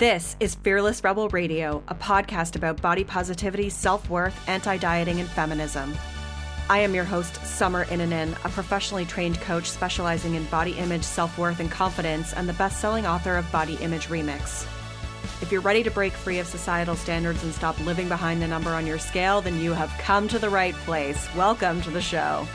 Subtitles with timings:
[0.00, 5.28] This is Fearless Rebel Radio, a podcast about body positivity, self worth, anti dieting, and
[5.28, 5.94] feminism.
[6.70, 11.36] I am your host, Summer Innanen, a professionally trained coach specializing in body image, self
[11.36, 14.66] worth, and confidence, and the best selling author of Body Image Remix.
[15.42, 18.70] If you're ready to break free of societal standards and stop living behind the number
[18.70, 21.28] on your scale, then you have come to the right place.
[21.36, 22.48] Welcome to the show.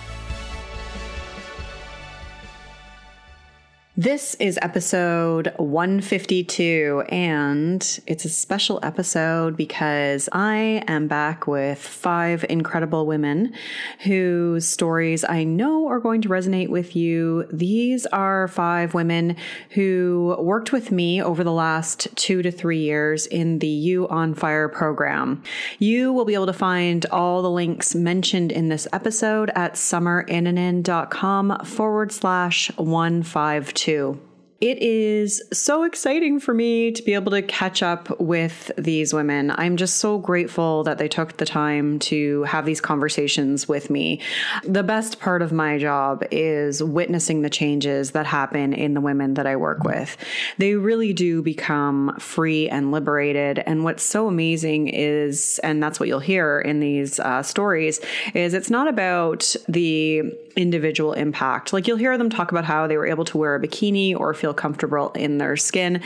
[3.98, 12.44] This is episode 152, and it's a special episode because I am back with five
[12.50, 13.54] incredible women
[14.00, 17.48] whose stories I know are going to resonate with you.
[17.54, 19.38] These are five women
[19.70, 24.34] who worked with me over the last two to three years in the You on
[24.34, 25.42] Fire program.
[25.80, 31.64] You will be able to find all the links mentioned in this episode at summerinnanen.com
[31.64, 34.20] forward slash 152 too.
[34.62, 39.52] It is so exciting for me to be able to catch up with these women.
[39.52, 44.22] I'm just so grateful that they took the time to have these conversations with me.
[44.64, 49.34] The best part of my job is witnessing the changes that happen in the women
[49.34, 50.16] that I work with.
[50.58, 53.60] They really do become free and liberated.
[53.60, 58.00] And what's so amazing is, and that's what you'll hear in these uh, stories,
[58.34, 61.74] is it's not about the individual impact.
[61.74, 64.34] Like you'll hear them talk about how they were able to wear a bikini or
[64.34, 66.02] feel comfortable in their skin.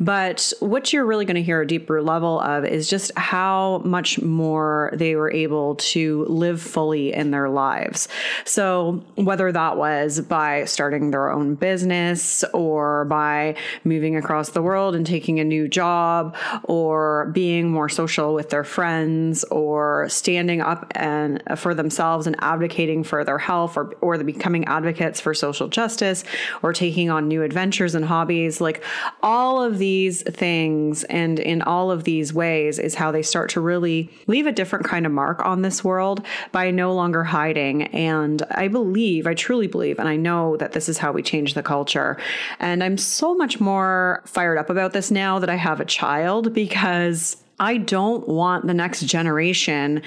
[0.00, 4.20] But what you're really going to hear a deeper level of is just how much
[4.20, 8.08] more they were able to live fully in their lives.
[8.44, 14.94] So whether that was by starting their own business or by moving across the world
[14.94, 20.86] and taking a new job or being more social with their friends or standing up
[20.92, 25.34] and uh, for themselves and advocating for their health or or the becoming advocates for
[25.34, 26.24] social justice
[26.62, 28.60] or taking on new adventures and hobbies.
[28.60, 28.82] Like
[29.22, 33.60] all of these things and in all of these ways is how they start to
[33.60, 37.84] really leave a different kind of mark on this world by no longer hiding.
[37.94, 41.54] And i believe i truly believe and i know that this is how we change
[41.54, 42.16] the culture.
[42.60, 46.52] And i'm so much more fired up about this now that i have a child
[46.52, 50.02] because I don't want the next generation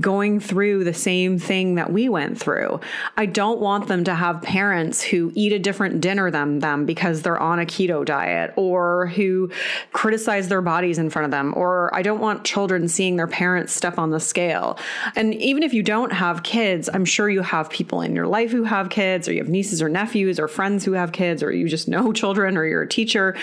[0.00, 2.80] going through the same thing that we went through.
[3.16, 7.22] I don't want them to have parents who eat a different dinner than them because
[7.22, 9.50] they're on a keto diet or who
[9.92, 11.52] criticize their bodies in front of them.
[11.56, 14.78] Or I don't want children seeing their parents step on the scale.
[15.16, 18.52] And even if you don't have kids, I'm sure you have people in your life
[18.52, 21.50] who have kids, or you have nieces or nephews or friends who have kids, or
[21.50, 23.36] you just know children, or you're a teacher.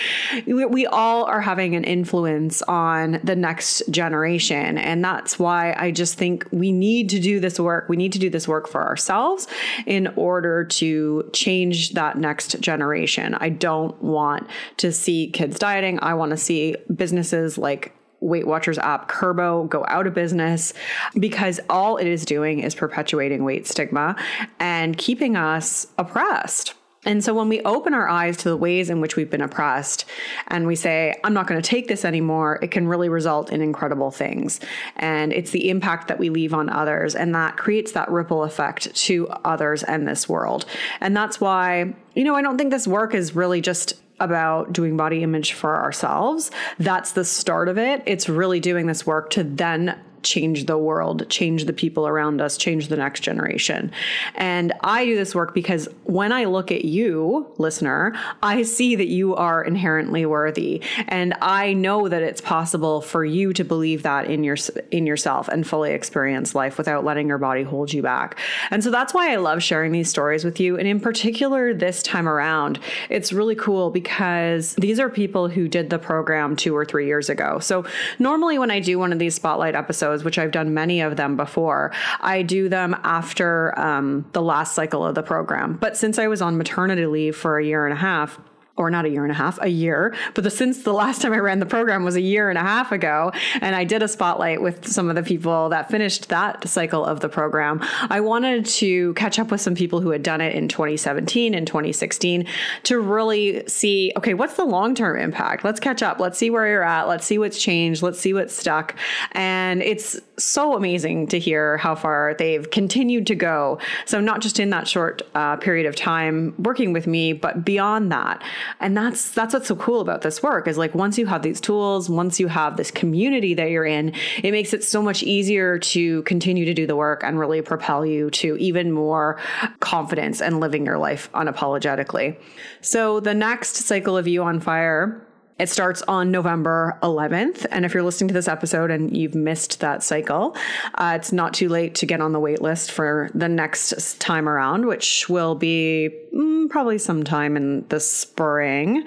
[0.45, 4.77] We all are having an influence on the next next generation.
[4.77, 7.89] And that's why I just think we need to do this work.
[7.89, 9.47] We need to do this work for ourselves
[9.87, 13.33] in order to change that next generation.
[13.33, 15.97] I don't want to see kids dieting.
[16.03, 20.73] I want to see businesses like Weight Watchers app Kurbo go out of business
[21.19, 24.15] because all it is doing is perpetuating weight stigma
[24.59, 26.75] and keeping us oppressed.
[27.05, 30.05] And so when we open our eyes to the ways in which we've been oppressed
[30.47, 33.61] and we say, I'm not going to take this anymore, it can really result in
[33.61, 34.59] incredible things.
[34.97, 37.15] And it's the impact that we leave on others.
[37.15, 40.65] And that creates that ripple effect to others and this world.
[40.99, 44.97] And that's why, you know, I don't think this work is really just about doing
[44.97, 46.51] body image for ourselves.
[46.77, 48.03] That's the start of it.
[48.05, 52.57] It's really doing this work to then change the world, change the people around us,
[52.57, 53.91] change the next generation.
[54.35, 59.07] And I do this work because when I look at you, listener, I see that
[59.07, 60.81] you are inherently worthy.
[61.07, 64.57] And I know that it's possible for you to believe that in your
[64.91, 68.37] in yourself and fully experience life without letting your body hold you back.
[68.71, 70.77] And so that's why I love sharing these stories with you.
[70.77, 72.79] And in particular this time around,
[73.09, 77.29] it's really cool because these are people who did the program 2 or 3 years
[77.29, 77.59] ago.
[77.59, 77.85] So
[78.17, 81.15] normally when I do one of these spotlight episodes episodes, which I've done many of
[81.15, 85.77] them before, I do them after um, the last cycle of the program.
[85.77, 88.39] But since I was on maternity leave for a year and a half,
[88.79, 90.15] or not a year and a half, a year.
[90.33, 92.61] But the, since the last time I ran the program was a year and a
[92.61, 93.31] half ago,
[93.61, 97.19] and I did a spotlight with some of the people that finished that cycle of
[97.19, 100.69] the program, I wanted to catch up with some people who had done it in
[100.69, 102.47] 2017 and 2016
[102.83, 105.65] to really see okay, what's the long term impact?
[105.65, 106.19] Let's catch up.
[106.19, 107.09] Let's see where you're at.
[107.09, 108.01] Let's see what's changed.
[108.01, 108.95] Let's see what's stuck.
[109.33, 113.79] And it's so amazing to hear how far they've continued to go.
[114.05, 118.11] So, not just in that short uh, period of time working with me, but beyond
[118.13, 118.41] that.
[118.79, 121.61] And that's that's what's so cool about this work is like once you have these
[121.61, 124.13] tools, once you have this community that you're in,
[124.43, 128.05] it makes it so much easier to continue to do the work and really propel
[128.05, 129.39] you to even more
[129.79, 132.37] confidence and living your life unapologetically.
[132.81, 135.25] So the next cycle of you on fire
[135.59, 137.65] It starts on November 11th.
[137.69, 140.55] And if you're listening to this episode and you've missed that cycle,
[140.95, 144.47] uh, it's not too late to get on the wait list for the next time
[144.47, 149.03] around, which will be mm, probably sometime in the spring.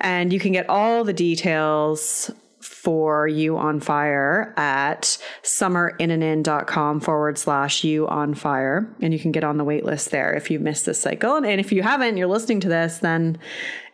[0.00, 2.30] And you can get all the details
[2.62, 8.88] for you on fire at summerinnanen.com forward slash you on fire.
[9.00, 11.36] And you can get on the wait list there if you missed this cycle.
[11.36, 13.38] And if you haven't, you're listening to this, then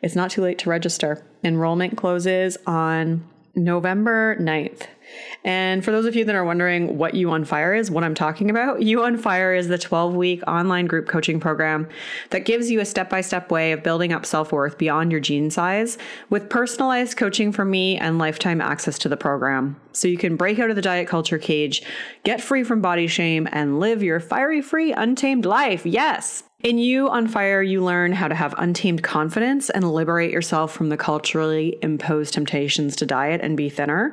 [0.02, 1.24] it's not too late to register.
[1.42, 4.86] Enrollment closes on November 9th.
[5.44, 8.14] And for those of you that are wondering what You on Fire is, what I'm
[8.14, 11.88] talking about, You on Fire is the 12 week online group coaching program
[12.30, 15.20] that gives you a step by step way of building up self worth beyond your
[15.20, 15.98] gene size
[16.30, 19.76] with personalized coaching from me and lifetime access to the program.
[19.92, 21.82] So you can break out of the diet culture cage,
[22.24, 25.84] get free from body shame, and live your fiery free, untamed life.
[25.84, 26.44] Yes.
[26.64, 30.88] In You on Fire, you learn how to have untamed confidence and liberate yourself from
[30.88, 34.12] the culturally imposed temptations to diet and be thinner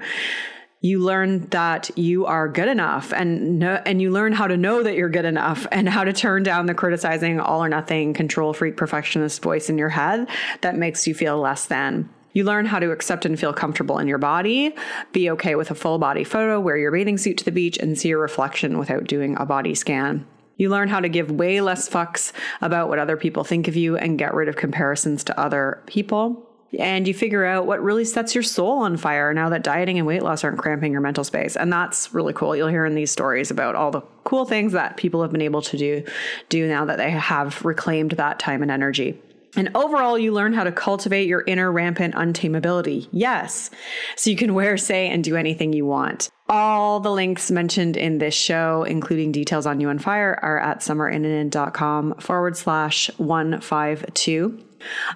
[0.86, 4.94] you learn that you are good enough and and you learn how to know that
[4.96, 8.78] you're good enough and how to turn down the criticizing all or nothing control freak
[8.78, 10.28] perfectionist voice in your head
[10.62, 12.08] that makes you feel less than.
[12.34, 14.76] You learn how to accept and feel comfortable in your body,
[15.12, 17.98] be okay with a full body photo, wear your bathing suit to the beach, and
[17.98, 20.28] see your reflection without doing a body scan.
[20.58, 22.32] You learn how to give way less fucks
[22.62, 26.48] about what other people think of you and get rid of comparisons to other people
[26.80, 30.08] and you figure out what really sets your soul on fire now that dieting and
[30.08, 31.56] weight loss aren't cramping your mental space.
[31.56, 32.56] And that's really cool.
[32.56, 35.62] You'll hear in these stories about all the cool things that people have been able
[35.64, 36.04] to do
[36.50, 39.20] do now that they have reclaimed that time and energy.
[39.56, 43.08] And overall, you learn how to cultivate your inner rampant untamability.
[43.12, 43.70] Yes.
[44.18, 46.30] So you can wear, say, and do anything you want.
[46.50, 50.80] All the links mentioned in this show, including details on You on Fire, are at
[50.80, 54.65] summerinnanen.com forward slash 152.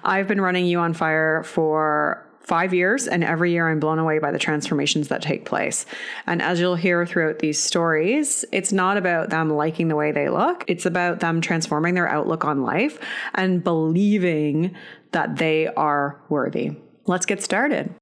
[0.04, 4.18] I've been running You on Fire for five years, and every year I'm blown away
[4.18, 5.86] by the transformations that take place.
[6.26, 10.28] And as you'll hear throughout these stories, it's not about them liking the way they
[10.28, 12.98] look, it's about them transforming their outlook on life
[13.34, 14.74] and believing
[15.12, 16.72] that they are worthy.
[17.06, 17.94] Let's get started.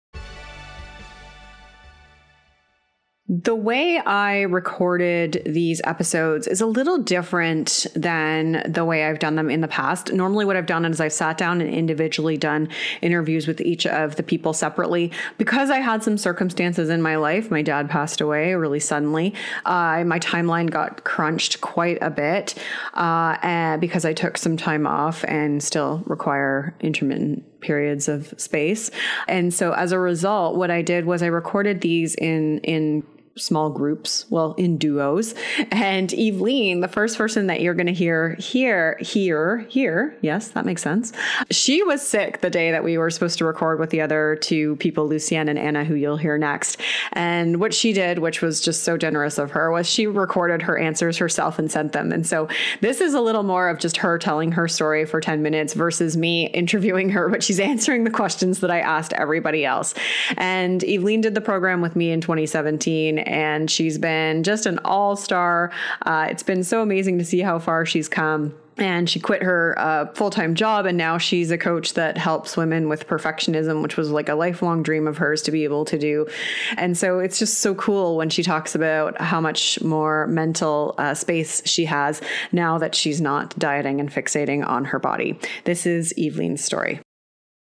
[3.30, 9.34] The way I recorded these episodes is a little different than the way I've done
[9.34, 10.10] them in the past.
[10.14, 12.70] Normally, what I've done is I've sat down and individually done
[13.02, 15.12] interviews with each of the people separately.
[15.36, 19.34] Because I had some circumstances in my life, my dad passed away really suddenly.
[19.66, 22.54] Uh, my timeline got crunched quite a bit
[22.94, 28.90] uh, because I took some time off and still require intermittent periods of space.
[29.26, 33.04] And so as a result, what I did was I recorded these in in
[33.38, 35.34] small groups, well, in duos.
[35.70, 40.64] And Eveline, the first person that you're going to hear here, here, here, yes, that
[40.64, 41.12] makes sense.
[41.50, 44.76] She was sick the day that we were supposed to record with the other two
[44.76, 46.80] people, Lucienne and Anna, who you'll hear next.
[47.12, 50.78] And what she did, which was just so generous of her, was she recorded her
[50.78, 52.12] answers herself and sent them.
[52.12, 52.48] And so
[52.80, 56.16] this is a little more of just her telling her story for 10 minutes versus
[56.16, 59.94] me interviewing her, but she's answering the questions that I asked everybody else.
[60.36, 65.14] And Eveline did the program with me in 2017 and she's been just an all
[65.14, 65.70] star.
[66.02, 68.54] Uh, it's been so amazing to see how far she's come.
[68.78, 72.88] And she quit her uh, full-time job and now she's a coach that helps women
[72.88, 76.28] with perfectionism which was like a lifelong dream of hers to be able to do.
[76.76, 81.14] And so it's just so cool when she talks about how much more mental uh,
[81.14, 82.20] space she has
[82.52, 85.40] now that she's not dieting and fixating on her body.
[85.64, 87.00] This is eveline's story.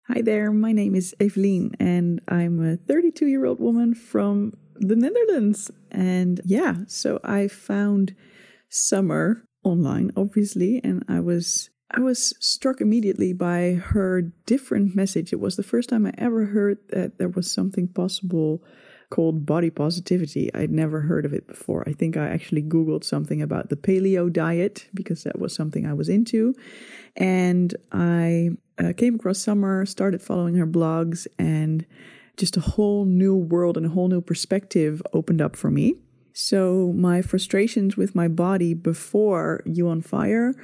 [0.06, 4.96] Hi there, my name is Eveline, and I'm a 32 year old woman from the
[4.96, 5.70] Netherlands.
[5.90, 8.14] And yeah, so I found
[8.68, 15.32] Summer online, obviously, and I was I was struck immediately by her different message.
[15.32, 18.62] It was the first time I ever heard that there was something possible
[19.10, 20.52] called body positivity.
[20.54, 21.88] I'd never heard of it before.
[21.88, 25.94] I think I actually Googled something about the paleo diet because that was something I
[25.94, 26.54] was into.
[27.16, 31.86] And I uh, came across Summer, started following her blogs, and
[32.38, 35.96] just a whole new world and a whole new perspective opened up for me.
[36.32, 40.54] So, my frustrations with my body before You on Fire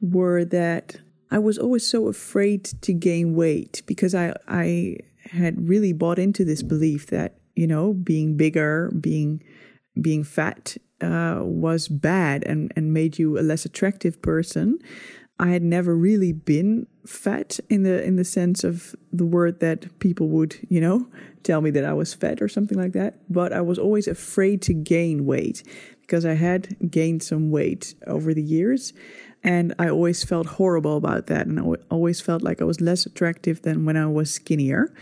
[0.00, 0.96] were that
[1.30, 6.44] I was always so afraid to gain weight because I, I had really bought into
[6.44, 9.42] this belief that, you know, being bigger, being
[10.00, 14.78] being fat uh, was bad and, and made you a less attractive person.
[15.38, 19.98] I had never really been fat in the in the sense of the word that
[19.98, 21.08] people would, you know,
[21.42, 23.18] tell me that I was fat or something like that.
[23.28, 25.62] But I was always afraid to gain weight
[26.02, 28.92] because I had gained some weight over the years.
[29.42, 31.46] And I always felt horrible about that.
[31.46, 34.94] And I always felt like I was less attractive than when I was skinnier.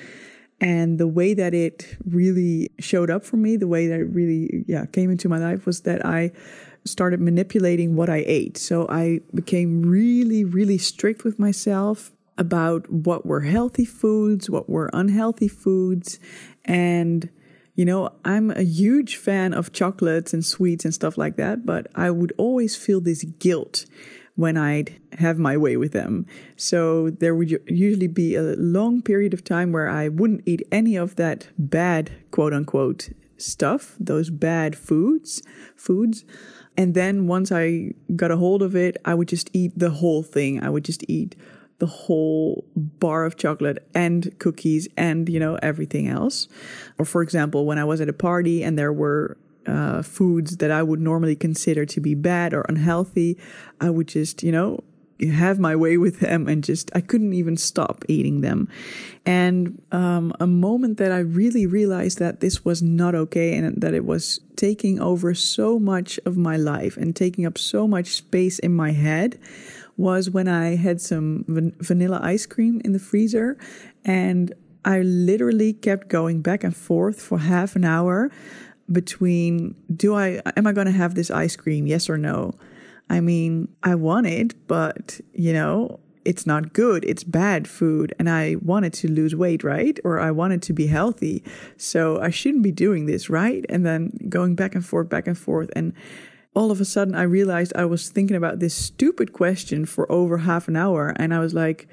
[0.61, 4.65] And the way that it really showed up for me, the way that it really
[4.67, 6.33] yeah, came into my life was that I
[6.85, 8.57] started manipulating what I ate.
[8.57, 14.91] So I became really, really strict with myself about what were healthy foods, what were
[14.93, 16.19] unhealthy foods.
[16.65, 17.29] And,
[17.75, 21.87] you know, I'm a huge fan of chocolates and sweets and stuff like that, but
[21.95, 23.87] I would always feel this guilt
[24.35, 26.27] when I'd have my way with them.
[26.57, 30.97] So there would usually be a long period of time where I wouldn't eat any
[30.97, 35.43] of that bad, quote unquote, stuff, those bad foods,
[35.77, 36.25] foods.
[36.77, 40.23] And then once I got a hold of it, I would just eat the whole
[40.23, 40.63] thing.
[40.63, 41.37] I would just eat
[41.79, 46.49] the whole bar of chocolate and cookies and, you know, everything else.
[46.99, 49.37] Or for example, when I was at a party and there were
[49.67, 53.39] uh, foods that I would normally consider to be bad or unhealthy,
[53.81, 54.85] I would just, you know,
[55.31, 58.69] have my way with them and just I couldn't even stop eating them.
[59.25, 63.95] And um, a moment that I really realized that this was not okay and that
[63.95, 68.59] it was taking over so much of my life and taking up so much space
[68.59, 69.39] in my head
[69.97, 73.59] was when I had some van- vanilla ice cream in the freezer
[74.05, 74.53] and
[74.85, 78.31] I literally kept going back and forth for half an hour
[78.91, 82.55] between do I am I going to have this ice cream yes or no
[83.13, 87.05] I mean, I want it, but you know, it's not good.
[87.05, 88.15] It's bad food.
[88.19, 89.99] And I wanted to lose weight, right?
[90.03, 91.45] Or I wanted to be healthy.
[91.77, 93.67] So I shouldn't be doing this, right?
[93.69, 95.71] And then going back and forth, back and forth.
[95.77, 95.93] And
[96.55, 100.39] all of a sudden, I realized I was thinking about this stupid question for over
[100.39, 101.15] half an hour.
[101.17, 101.89] And I was like,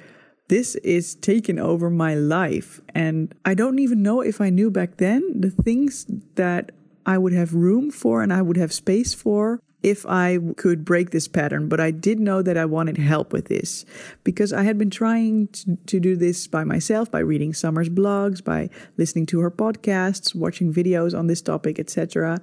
[0.47, 2.79] this is taking over my life.
[2.95, 6.71] And I don't even know if I knew back then the things that
[7.05, 11.11] I would have room for and I would have space for if I could break
[11.11, 13.85] this pattern, but I did know that I wanted help with this
[14.23, 18.43] because I had been trying to, to, do this by myself by reading Summer's blogs,
[18.43, 22.39] by listening to her podcasts, watching videos on this topic, etc.,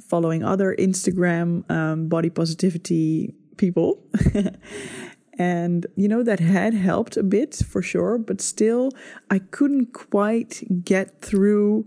[0.00, 4.02] following other Instagram um, body positivity people.
[5.38, 8.90] and you know that had helped a bit for sure, but still
[9.30, 11.86] I couldn't quite get through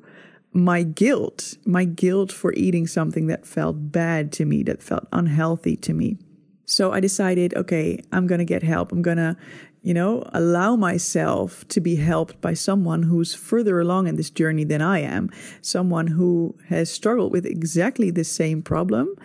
[0.53, 5.75] my guilt, my guilt for eating something that felt bad to me, that felt unhealthy
[5.77, 6.17] to me.
[6.65, 8.91] So I decided, okay, I'm going to get help.
[8.91, 9.35] I'm going to,
[9.81, 14.63] you know, allow myself to be helped by someone who's further along in this journey
[14.63, 15.29] than I am,
[15.61, 19.15] someone who has struggled with exactly the same problem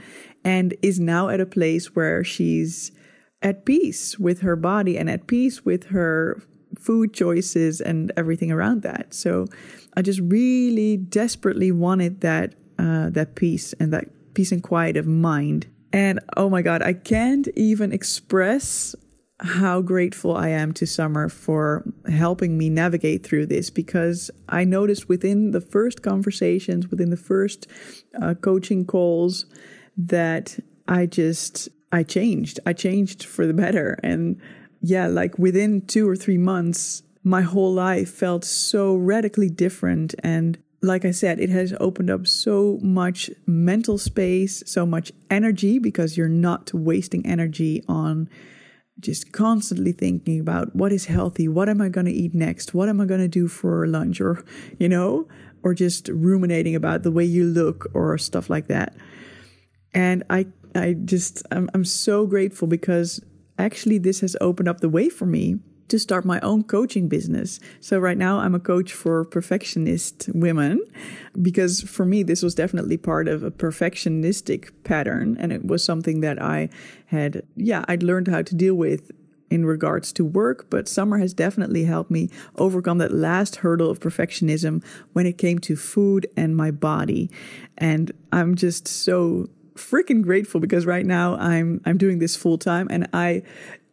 [0.44, 2.92] and is now at a place where she's
[3.42, 6.42] at peace with her body and at peace with her
[6.78, 9.14] food choices and everything around that.
[9.14, 9.46] So
[9.96, 15.06] I just really desperately wanted that uh, that peace and that peace and quiet of
[15.06, 15.66] mind.
[15.92, 18.94] And oh my God, I can't even express
[19.40, 25.08] how grateful I am to Summer for helping me navigate through this because I noticed
[25.08, 27.66] within the first conversations, within the first
[28.20, 29.46] uh, coaching calls,
[29.96, 32.60] that I just I changed.
[32.66, 34.40] I changed for the better, and
[34.80, 40.14] yeah, like within two or three months, my whole life felt so radically different.
[40.22, 45.80] And like I said, it has opened up so much mental space, so much energy
[45.80, 48.30] because you're not wasting energy on
[49.00, 52.88] just constantly thinking about what is healthy, what am I going to eat next, what
[52.88, 54.44] am I going to do for lunch, or,
[54.78, 55.26] you know,
[55.64, 58.94] or just ruminating about the way you look or stuff like that.
[59.92, 63.20] And I, I just, I'm, I'm so grateful because
[63.58, 67.60] actually this has opened up the way for me to start my own coaching business.
[67.80, 70.80] So right now I'm a coach for perfectionist women
[71.40, 76.20] because for me this was definitely part of a perfectionistic pattern and it was something
[76.20, 76.68] that I
[77.06, 79.12] had yeah, I'd learned how to deal with
[79.50, 84.00] in regards to work, but summer has definitely helped me overcome that last hurdle of
[84.00, 87.30] perfectionism when it came to food and my body.
[87.78, 92.88] And I'm just so freaking grateful because right now I'm I'm doing this full time
[92.90, 93.42] and I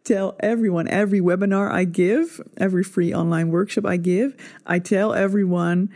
[0.04, 5.88] tell everyone every webinar I give, every free online workshop I give, I tell everyone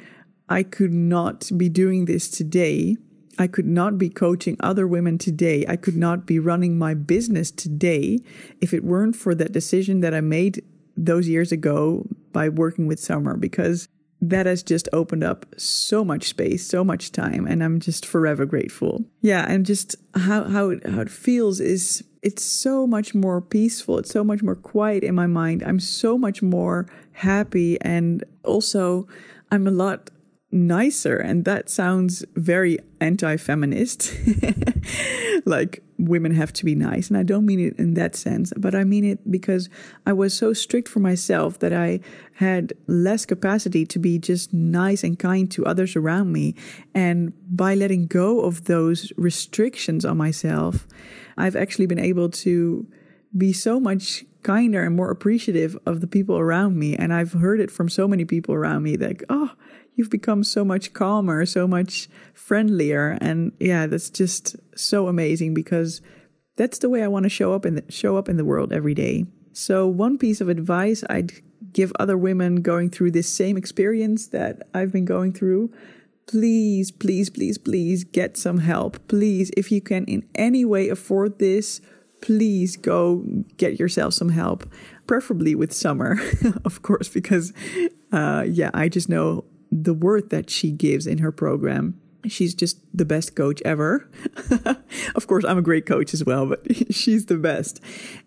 [0.49, 2.97] I could not be doing this today.
[3.38, 5.65] I could not be coaching other women today.
[5.69, 8.21] I could not be running my business today
[8.61, 10.65] if it weren't for that decision that I made
[10.97, 13.88] those years ago by working with Summer because
[14.21, 18.47] that has just opened up so much space, so much time, and I'm just forever
[18.47, 19.05] grateful.
[19.21, 23.99] Yeah, and just how how it, how it feels is it's so much more peaceful.
[23.99, 25.63] It's so much more quiet in my mind.
[25.63, 29.07] I'm so much more happy, and also
[29.51, 30.11] I'm a lot
[30.51, 34.15] nicer and that sounds very anti-feminist
[35.45, 37.09] like women have to be nice.
[37.09, 39.69] And I don't mean it in that sense, but I mean it because
[40.07, 42.01] I was so strict for myself that I
[42.35, 46.55] had less capacity to be just nice and kind to others around me.
[46.95, 50.87] And by letting go of those restrictions on myself,
[51.38, 52.87] I've actually been able to
[53.37, 56.97] be so much kinder and more appreciative of the people around me.
[56.97, 59.52] And I've heard it from so many people around me like, oh,
[59.95, 63.18] you've become so much calmer, so much friendlier.
[63.21, 66.00] And yeah, that's just so amazing because
[66.57, 68.95] that's the way I want to show up the, show up in the world every
[68.95, 69.26] day.
[69.52, 71.33] So one piece of advice I'd
[71.73, 75.73] give other women going through this same experience that I've been going through
[76.28, 78.99] please, please, please, please get some help.
[79.08, 81.80] Please, if you can in any way afford this,
[82.20, 83.25] please go
[83.56, 84.70] get yourself some help,
[85.06, 86.18] preferably with Summer,
[86.64, 87.52] of course, because,
[88.12, 91.99] uh, yeah, I just know the worth that she gives in her program.
[92.26, 94.11] She's just the best coach ever.
[95.14, 96.61] of course, I'm a great coach as well, but
[96.94, 97.80] she's the best.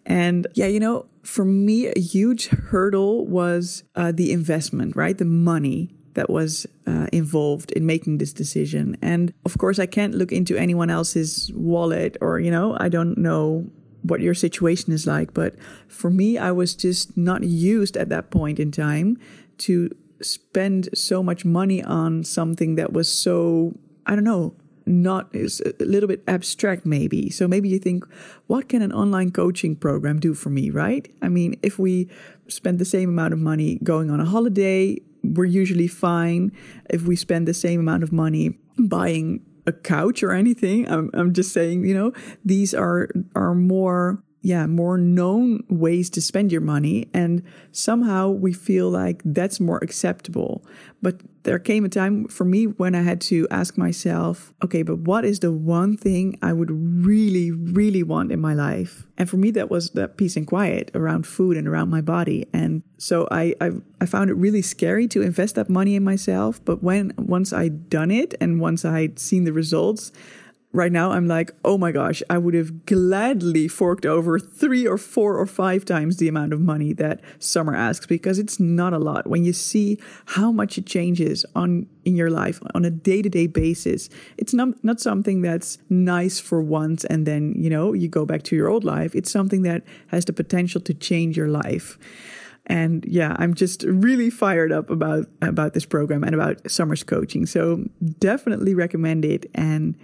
[0.05, 5.17] And yeah, you know, for me, a huge hurdle was uh, the investment, right?
[5.17, 8.98] The money that was uh, involved in making this decision.
[9.01, 13.18] And of course, I can't look into anyone else's wallet or, you know, I don't
[13.18, 13.70] know
[14.03, 15.34] what your situation is like.
[15.34, 15.56] But
[15.88, 19.18] for me, I was just not used at that point in time
[19.60, 19.89] to
[20.22, 25.86] spend so much money on something that was so, I don't know, not is a
[25.86, 27.30] little bit abstract maybe.
[27.30, 28.03] So maybe you think,
[28.48, 31.10] what can an online coaching program do for me, right?
[31.22, 32.10] I mean, if we
[32.48, 36.51] spend the same amount of money going on a holiday, we're usually fine.
[36.90, 40.90] If we spend the same amount of money buying a couch or anything.
[40.90, 42.13] I'm, I'm just saying, you know,
[42.44, 47.08] these are are more yeah, more known ways to spend your money.
[47.13, 50.66] And somehow we feel like that's more acceptable.
[51.01, 55.00] But there came a time for me when I had to ask myself, okay, but
[55.00, 59.08] what is the one thing I would really, really want in my life?
[59.18, 62.48] And for me, that was that peace and quiet around food and around my body.
[62.54, 66.64] And so I, I, I found it really scary to invest that money in myself.
[66.64, 70.12] But when once I'd done it and once I'd seen the results,
[70.74, 74.98] right now I'm like, oh my gosh, I would have gladly forked over three or
[74.98, 79.00] four or five times the amount of money that Summer asks because it's not a
[79.00, 79.27] lot.
[79.27, 84.10] When you see how much it changes on in your life on a day-to-day basis,
[84.38, 88.44] it's not not something that's nice for once and then, you know, you go back
[88.44, 89.14] to your old life.
[89.14, 91.98] It's something that has the potential to change your life.
[92.68, 97.46] And yeah, I'm just really fired up about about this program and about Summer's coaching.
[97.46, 97.84] So
[98.20, 99.96] definitely recommend it and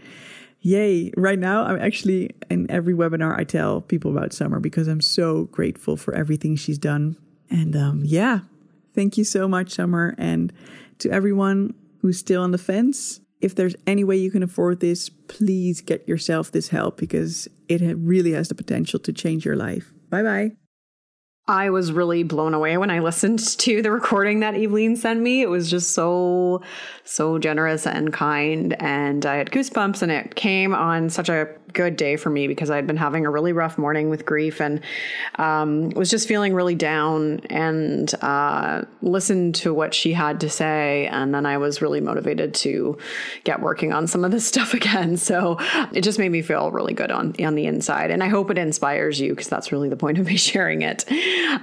[0.62, 1.12] yay.
[1.18, 5.46] Right now, I'm actually in every webinar I tell people about Summer because I'm so
[5.46, 7.18] grateful for everything she's done.
[7.50, 8.42] And um, yeah,
[8.94, 10.16] thank you so much, Summer.
[10.18, 10.52] And
[11.00, 15.10] to everyone who's still on the fence, if there's any way you can afford this,
[15.10, 19.94] please get yourself this help because it really has the potential to change your life.
[20.10, 20.67] Bye bye.
[21.50, 25.42] I was really blown away when I listened to the recording that Evelyn sent me.
[25.42, 26.62] It was just so,
[27.06, 28.74] so generous and kind.
[28.82, 32.72] And I had goosebumps, and it came on such a good day for me because
[32.72, 34.82] I'd been having a really rough morning with grief and
[35.36, 41.08] um, was just feeling really down and uh, listened to what she had to say.
[41.08, 42.98] And then I was really motivated to
[43.44, 45.18] get working on some of this stuff again.
[45.18, 45.58] So
[45.94, 48.12] it just made me feel really good on, on the inside.
[48.12, 51.06] And I hope it inspires you because that's really the point of me sharing it.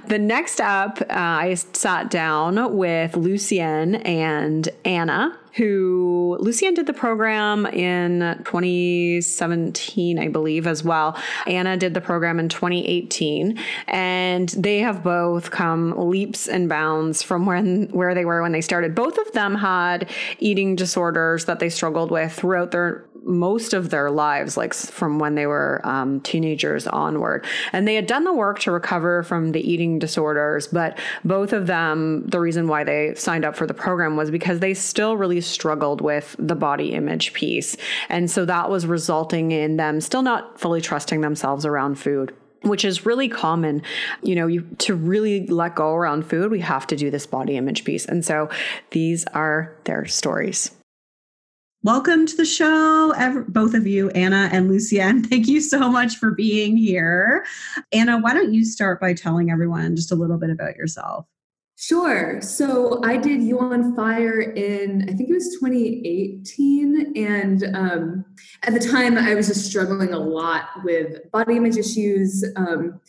[0.07, 6.93] The next up, uh, I sat down with Lucienne and Anna who Lucienne did the
[6.93, 11.17] program in 2017, I believe, as well.
[11.47, 17.45] Anna did the program in 2018, and they have both come leaps and bounds from
[17.45, 18.95] when where they were when they started.
[18.95, 24.11] Both of them had eating disorders that they struggled with throughout their most of their
[24.11, 27.45] lives, like from when they were um, teenagers onward.
[27.73, 31.65] And they had done the work to recover from the eating disorders, but both of
[31.65, 35.41] them, the reason why they signed up for the program was because they still really
[35.45, 37.77] struggled with the body image piece.
[38.09, 42.83] And so that was resulting in them still not fully trusting themselves around food which
[42.83, 43.81] is really common
[44.23, 47.57] you know you to really let go around food we have to do this body
[47.57, 48.49] image piece and so
[48.89, 50.71] these are their stories
[51.85, 53.13] Welcome to the show,
[53.47, 55.23] both of you, Anna and Lucienne.
[55.29, 57.45] Thank you so much for being here.
[57.91, 61.27] Anna, why don't you start by telling everyone just a little bit about yourself?
[61.77, 62.41] Sure.
[62.41, 67.13] So I did You on Fire in, I think it was 2018.
[67.17, 68.25] And um,
[68.63, 72.45] at the time, I was just struggling a lot with body image issues.
[72.55, 73.01] Um,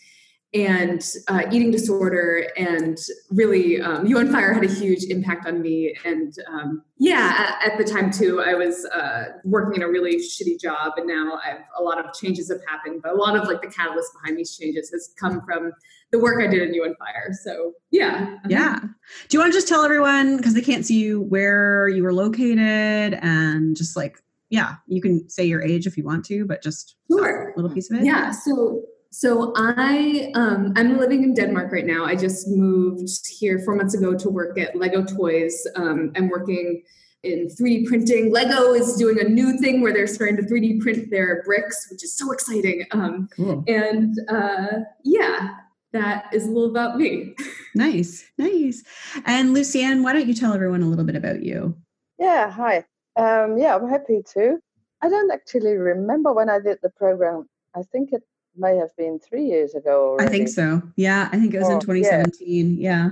[0.54, 2.96] and uh, eating disorder and
[3.30, 7.72] really um, you on fire had a huge impact on me and um, yeah at,
[7.72, 11.38] at, the time too i was uh, working in a really shitty job and now
[11.44, 14.38] i've a lot of changes have happened but a lot of like the catalyst behind
[14.38, 15.72] these changes has come from
[16.12, 18.88] the work i did in on fire so yeah yeah do
[19.30, 23.14] you want to just tell everyone because they can't see you where you were located
[23.22, 24.18] and just like
[24.50, 27.50] yeah you can say your age if you want to but just sure.
[27.50, 31.86] a little piece of it yeah so so I um, I'm living in Denmark right
[31.86, 32.04] now.
[32.04, 35.66] I just moved here four months ago to work at Lego Toys.
[35.74, 36.82] Um, I'm working
[37.22, 38.30] in 3D printing.
[38.30, 42.04] Lego is doing a new thing where they're starting to 3D print their bricks, which
[42.04, 42.84] is so exciting.
[42.92, 43.64] Um, cool.
[43.66, 45.54] And uh, yeah,
[45.96, 47.34] that is a little about me.
[47.74, 48.82] nice, nice.
[49.24, 51.76] And Lucienne, why don't you tell everyone a little bit about you?
[52.18, 52.84] Yeah, hi.
[53.16, 54.58] Um, yeah, I'm happy to.
[55.02, 57.48] I don't actually remember when I did the program.
[57.74, 58.22] I think it
[58.56, 60.10] may have been three years ago.
[60.10, 60.26] Already.
[60.26, 60.82] I think so.
[60.96, 62.76] Yeah, I think it was oh, in 2017.
[62.78, 62.90] Yeah.
[62.90, 63.10] yeah.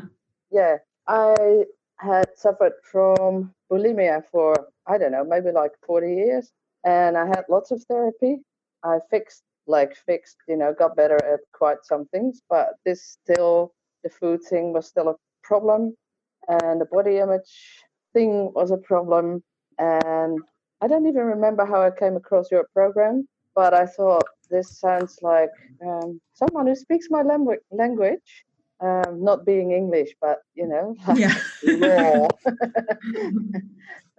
[0.50, 0.76] Yeah.
[1.06, 1.64] I
[1.98, 4.54] had suffered from bulimia for,
[4.86, 6.50] I don't know, maybe like 40 years.
[6.84, 8.38] And I had lots of therapy.
[8.82, 13.72] I fixed, like, fixed, you know, got better at quite some things, but this still,
[14.02, 15.94] the food thing was still a problem.
[16.48, 19.42] And the body image thing was a problem.
[19.78, 20.38] And
[20.80, 25.18] I don't even remember how I came across your program, but I thought this sounds
[25.22, 25.50] like
[25.84, 28.44] um, someone who speaks my langu- language,
[28.80, 31.34] um, not being English, but you know, yeah.
[31.78, 32.28] raw,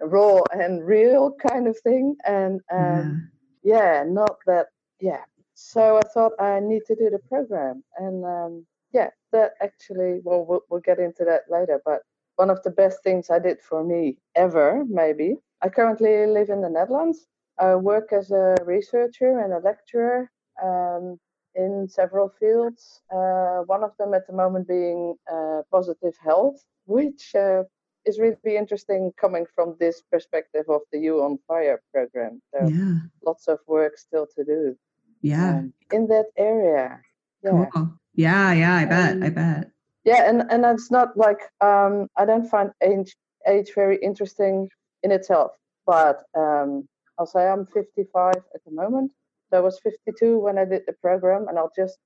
[0.00, 2.16] raw and real kind of thing.
[2.26, 3.30] And um,
[3.62, 4.02] yeah.
[4.02, 4.04] yeah.
[4.08, 4.66] not that,
[5.00, 5.22] yeah.
[5.58, 10.44] So I thought I need to do the program, and um, yeah, that actually, well,
[10.44, 12.02] well, we'll get into that later, but
[12.36, 15.36] one of the best things I did for me ever, maybe.
[15.62, 17.26] I currently live in the Netherlands
[17.58, 20.30] I work as a researcher and a lecturer
[20.62, 21.18] um,
[21.54, 23.00] in several fields.
[23.10, 27.62] Uh, one of them at the moment being uh, positive health, which uh,
[28.04, 32.42] is really interesting coming from this perspective of the You on Fire program.
[32.52, 32.98] So yeah.
[33.24, 34.76] lots of work still to do.
[35.26, 35.58] Yeah.
[35.58, 37.00] Um, in that area.
[37.42, 37.66] Yeah.
[37.72, 37.94] Cool.
[38.14, 39.12] Yeah, yeah, I bet.
[39.12, 39.70] Um, I bet.
[40.04, 43.16] Yeah, and, and it's not like um, I don't find age
[43.48, 44.68] age very interesting
[45.02, 45.52] in itself,
[45.84, 49.12] but um, I'll say I'm 55 at the moment.
[49.50, 51.98] So I was 52 when I did the program, and I'll just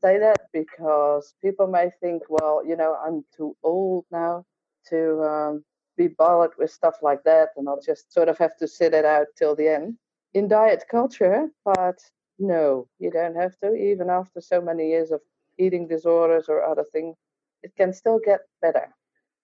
[0.00, 4.44] say that because people may think, well, you know, I'm too old now
[4.90, 5.64] to um,
[5.96, 9.04] be bothered with stuff like that, and I'll just sort of have to sit it
[9.04, 9.96] out till the end
[10.34, 11.48] in diet culture.
[11.64, 11.98] But
[12.38, 15.20] no, you don't have to, even after so many years of
[15.58, 17.16] eating disorders or other things,
[17.62, 18.88] it can still get better.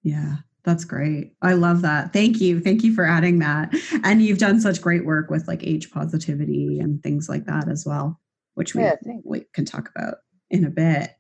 [0.03, 0.37] Yeah.
[0.65, 1.35] That's great.
[1.43, 2.15] I love that.
[2.15, 2.59] Thank you.
[2.59, 3.75] Thank you for adding that.
[4.03, 7.85] And you've done such great work with like age positivity and things like that as
[7.85, 8.19] well,
[8.55, 10.15] which we, yeah, we can talk about
[10.49, 11.11] in a bit.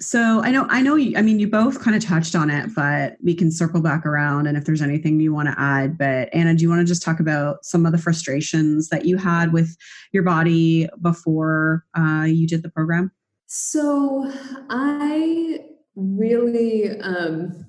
[0.00, 2.74] So I know I know you I mean you both kind of touched on it,
[2.74, 5.98] but we can circle back around and if there's anything you want to add.
[5.98, 9.18] But Anna, do you want to just talk about some of the frustrations that you
[9.18, 9.76] had with
[10.12, 13.12] your body before uh, you did the program?
[13.46, 14.32] So
[14.70, 15.60] I
[15.96, 17.66] really um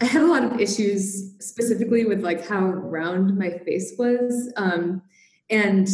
[0.00, 4.52] I had a lot of issues specifically with like how round my face was.
[4.56, 5.02] Um,
[5.50, 5.88] and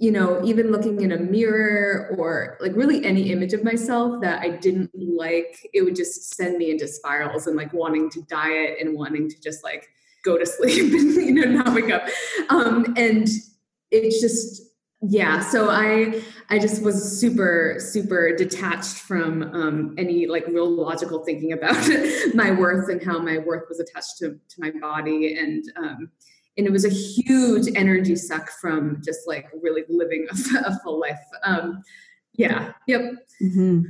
[0.00, 4.40] you know, even looking in a mirror or like really any image of myself that
[4.40, 8.78] I didn't like, it would just send me into spirals and like wanting to diet
[8.80, 9.86] and wanting to just like
[10.24, 12.08] go to sleep and you know not wake up.
[12.48, 13.28] Um, and
[13.90, 14.62] it's just
[15.02, 21.24] yeah so i i just was super super detached from um, any like real logical
[21.24, 21.74] thinking about
[22.34, 26.10] my worth and how my worth was attached to, to my body and um,
[26.60, 31.00] and it was a huge energy suck from just like really living a, a full
[31.00, 31.18] life.
[31.42, 31.82] Um,
[32.34, 33.02] yeah yep.
[33.42, 33.82] Mm-hmm.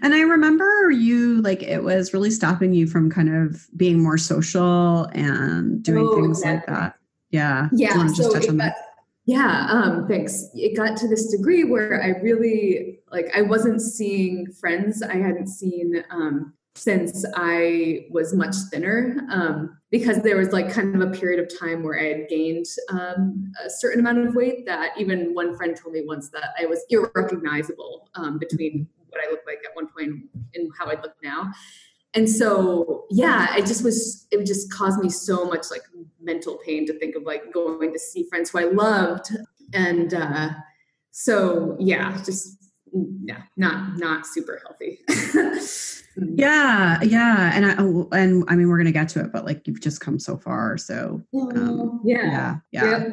[0.00, 4.16] and i remember you like it was really stopping you from kind of being more
[4.16, 6.94] social and doing oh, things like that.
[7.30, 7.68] Yeah.
[7.72, 8.74] Yeah so got,
[9.26, 10.48] yeah, um, thanks.
[10.54, 15.46] It got to this degree where I really like I wasn't seeing friends I hadn't
[15.46, 19.24] seen um, since I was much thinner.
[19.30, 22.66] Um, because there was like kind of a period of time where I had gained
[22.90, 26.66] um, a certain amount of weight that even one friend told me once that I
[26.66, 30.24] was irrecognizable um, between what I looked like at one point
[30.54, 31.52] and how I look now.
[32.14, 35.82] And so yeah it just was it just caused me so much like
[36.20, 39.30] mental pain to think of like going to see friends who i loved.
[39.72, 40.50] And uh
[41.12, 42.59] so yeah just
[43.24, 44.98] yeah not not super healthy
[46.34, 49.66] yeah yeah and i oh, and i mean we're gonna get to it but like
[49.66, 53.04] you've just come so far so um, yeah yeah yeah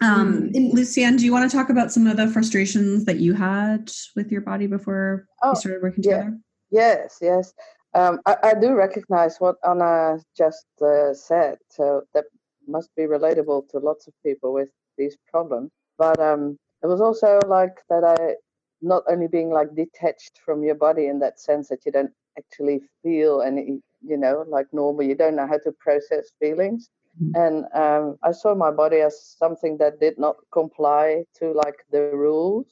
[0.00, 0.72] um mm.
[0.72, 4.32] lucienne do you want to talk about some of the frustrations that you had with
[4.32, 6.38] your body before oh, we started working together
[6.70, 7.54] Yes, yes.
[7.94, 11.58] Um, I, I, do recognize what Anna just uh, said.
[11.70, 12.24] So that
[12.66, 15.70] must be relatable to lots of people with these problems.
[15.96, 18.34] But um, it was also like that I
[18.80, 22.80] not only being like detached from your body in that sense that you don't actually
[23.02, 25.04] feel any, you know, like normal.
[25.04, 26.88] You don't know how to process feelings.
[27.20, 27.40] Mm-hmm.
[27.40, 32.10] And um, I saw my body as something that did not comply to like the
[32.14, 32.66] rules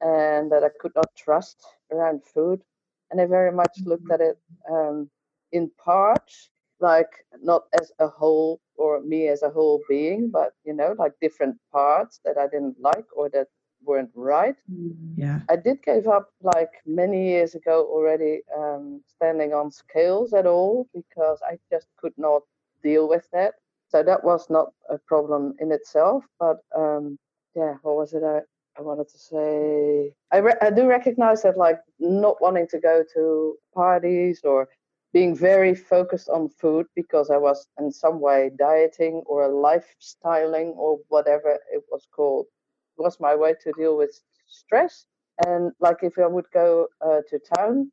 [0.00, 2.62] and that I could not trust around food.
[3.10, 4.38] And I very much looked at it
[4.70, 5.10] um,
[5.52, 7.10] in parts, like
[7.42, 11.56] not as a whole or me as a whole being, but you know, like different
[11.72, 13.48] parts that I didn't like or that
[13.84, 14.56] weren't right.
[15.16, 15.40] Yeah.
[15.48, 20.86] I did give up like many years ago already um, standing on scales at all
[20.94, 22.42] because I just could not
[22.82, 23.54] deal with that.
[23.88, 26.24] So that was not a problem in itself.
[26.38, 27.18] But um,
[27.54, 28.40] yeah, what was it I,
[28.78, 30.12] I wanted to say?
[30.32, 34.68] I, re- I do recognize that like not wanting to go to parties or
[35.12, 40.98] being very focused on food because I was in some way dieting or lifestyling or
[41.08, 42.46] whatever it was called
[42.96, 45.06] was my way to deal with stress.
[45.46, 47.90] And like if I would go uh, to town,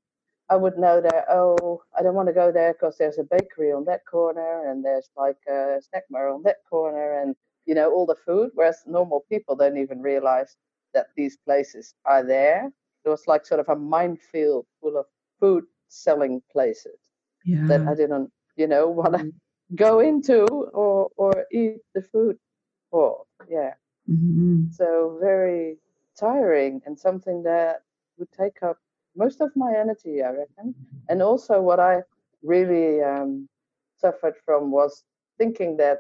[0.50, 3.72] I would know that oh I don't want to go there because there's a bakery
[3.72, 7.36] on that corner and there's like a snack bar on that corner and
[7.66, 8.52] you know all the food.
[8.54, 10.56] Whereas normal people don't even realize
[10.94, 12.70] that these places are there.
[13.06, 15.06] It was like sort of a minefield full of
[15.40, 17.00] food selling places
[17.46, 17.66] yeah.
[17.68, 19.32] that I didn't you know want to mm.
[19.76, 22.38] go into or or eat the food
[22.90, 23.24] for.
[23.50, 23.74] Yeah.
[24.10, 24.72] Mm-hmm.
[24.72, 25.78] So very
[26.18, 27.82] tiring and something that
[28.18, 28.78] would take up
[29.16, 30.74] most of my energy, I reckon.
[31.10, 32.02] And also, what I
[32.44, 33.48] really um,
[33.98, 35.04] suffered from was
[35.38, 36.00] thinking that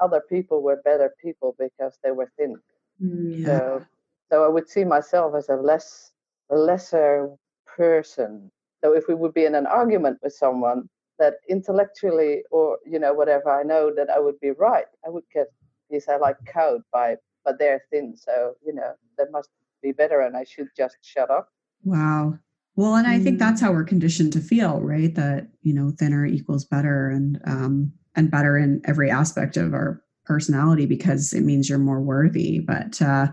[0.00, 2.56] other people were better people because they were thin.
[3.02, 3.46] Mm, yeah.
[3.46, 3.86] So,
[4.30, 6.12] so I would see myself as a less,
[6.50, 7.30] a lesser
[7.66, 8.50] person.
[8.82, 10.88] So if we would be in an argument with someone
[11.18, 14.86] that intellectually or you know whatever, I know that I would be right.
[15.06, 15.46] I would get
[15.90, 18.16] these I like cowed by but they're thin.
[18.16, 19.50] So, you know, they must
[19.82, 21.48] be better and I should just shut up.
[21.84, 22.38] Wow.
[22.76, 23.66] Well, and I think that's mm.
[23.66, 25.14] how we're conditioned to feel, right?
[25.14, 30.02] That, you know, thinner equals better and um and better in every aspect of our
[30.24, 32.60] personality because it means you're more worthy.
[32.60, 33.28] But uh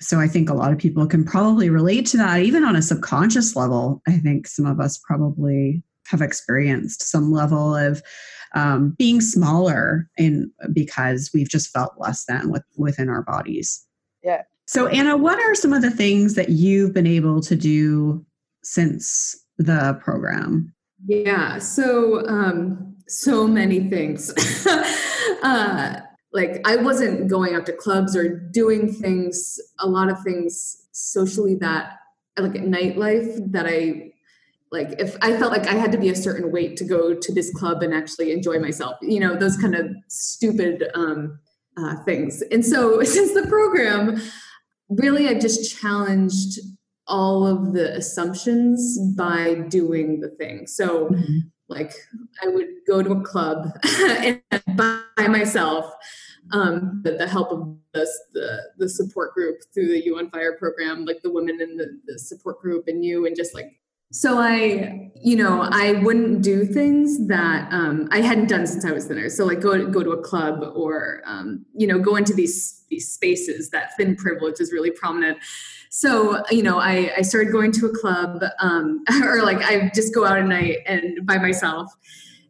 [0.00, 2.82] so I think a lot of people can probably relate to that, even on a
[2.82, 4.00] subconscious level.
[4.08, 8.02] I think some of us probably have experienced some level of
[8.54, 13.86] um, being smaller in because we've just felt less than with, within our bodies.
[14.22, 14.42] Yeah.
[14.66, 18.24] So Anna, what are some of the things that you've been able to do
[18.62, 20.72] since the program?
[21.06, 21.58] Yeah.
[21.58, 24.32] So um, so many things.
[25.42, 26.00] uh,
[26.32, 31.56] like I wasn't going out to clubs or doing things, a lot of things socially
[31.56, 31.96] that
[32.38, 34.09] like nightlife that I
[34.72, 37.34] like if I felt like I had to be a certain weight to go to
[37.34, 41.40] this club and actually enjoy myself, you know, those kind of stupid um,
[41.76, 42.42] uh, things.
[42.50, 44.22] And so since the program,
[44.88, 46.60] really, I just challenged
[47.06, 50.68] all of the assumptions by doing the thing.
[50.68, 51.38] So, mm-hmm.
[51.68, 51.92] like,
[52.40, 54.40] I would go to a club and
[54.76, 55.92] by myself.
[56.52, 60.56] Um, the, the help of the, the, the support group through the You on Fire
[60.58, 63.79] program, like the women in the, the support group and you, and just like
[64.12, 68.90] so I, you know, I wouldn't do things that um, I hadn't done since I
[68.90, 69.28] was thinner.
[69.28, 73.08] So like go go to a club or um, you know go into these these
[73.08, 75.38] spaces that thin privilege is really prominent.
[75.90, 80.14] So you know, I, I started going to a club um, or like I just
[80.14, 81.94] go out at night and by myself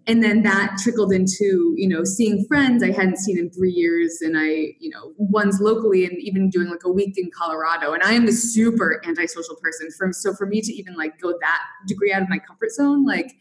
[0.06, 4.18] and then that trickled into you know seeing friends i hadn't seen in three years
[4.22, 7.92] and i you know ones locally and even doing like a week in colorado.
[7.92, 11.34] And i am a super antisocial person from so for me to even like go
[11.40, 13.32] that degree out of my comfort zone like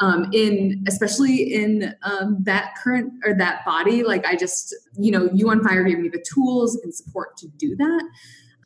[0.00, 5.28] um, in especially in um, that current or that body like i just you know
[5.32, 8.10] you on fire gave me the tools and support to do that.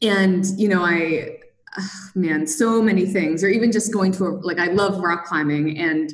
[0.02, 1.38] And you know i
[2.14, 3.42] man so many things.
[3.42, 6.12] Or even just going to a like i love rock climbing and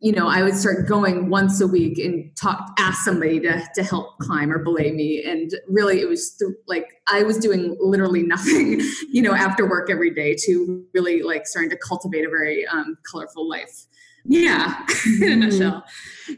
[0.00, 3.82] you know, I would start going once a week and talk, ask somebody to, to
[3.82, 5.22] help climb or belay me.
[5.22, 9.90] And really, it was th- like I was doing literally nothing, you know, after work
[9.90, 13.86] every day to really like starting to cultivate a very um, colorful life.
[14.24, 15.40] Yeah, in a mm-hmm.
[15.40, 15.84] nutshell.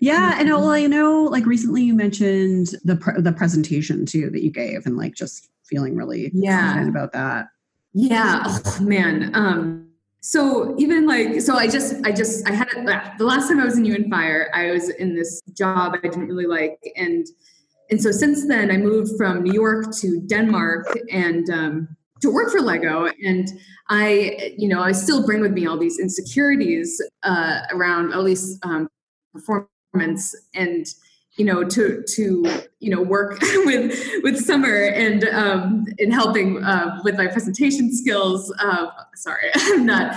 [0.00, 4.42] Yeah, and well, you know, like recently you mentioned the pre- the presentation too that
[4.42, 7.46] you gave, and like just feeling really yeah about that.
[7.92, 9.32] Yeah, oh man.
[9.34, 9.91] Um,
[10.24, 13.64] so even like so i just i just i had it the last time i
[13.64, 16.78] was in and fire i was in this job i didn't really like.
[16.96, 17.26] And
[17.90, 22.50] and so since then i moved from new york to denmark and um to work
[22.50, 23.48] for Lego, and
[23.88, 28.64] I, you know, I still bring with me all these insecurities uh, around at least
[28.64, 28.88] um,
[29.34, 30.34] performance.
[30.54, 30.86] And
[31.36, 32.44] you know to to
[32.80, 38.52] you know work with with summer and um in helping uh, with my presentation skills
[38.58, 40.16] uh, sorry i'm not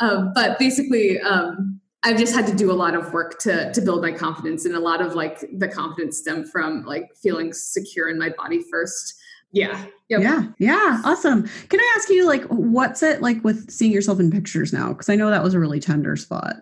[0.00, 3.80] um, but basically um i've just had to do a lot of work to to
[3.80, 8.08] build my confidence and a lot of like the confidence stem from like feeling secure
[8.08, 9.14] in my body first.
[9.52, 9.84] Yeah.
[10.08, 10.20] Yep.
[10.20, 10.42] yeah.
[10.58, 11.00] Yeah.
[11.04, 11.48] Awesome.
[11.68, 14.88] Can i ask you like what's it like with seeing yourself in pictures now?
[14.88, 16.56] Because i know that was a really tender spot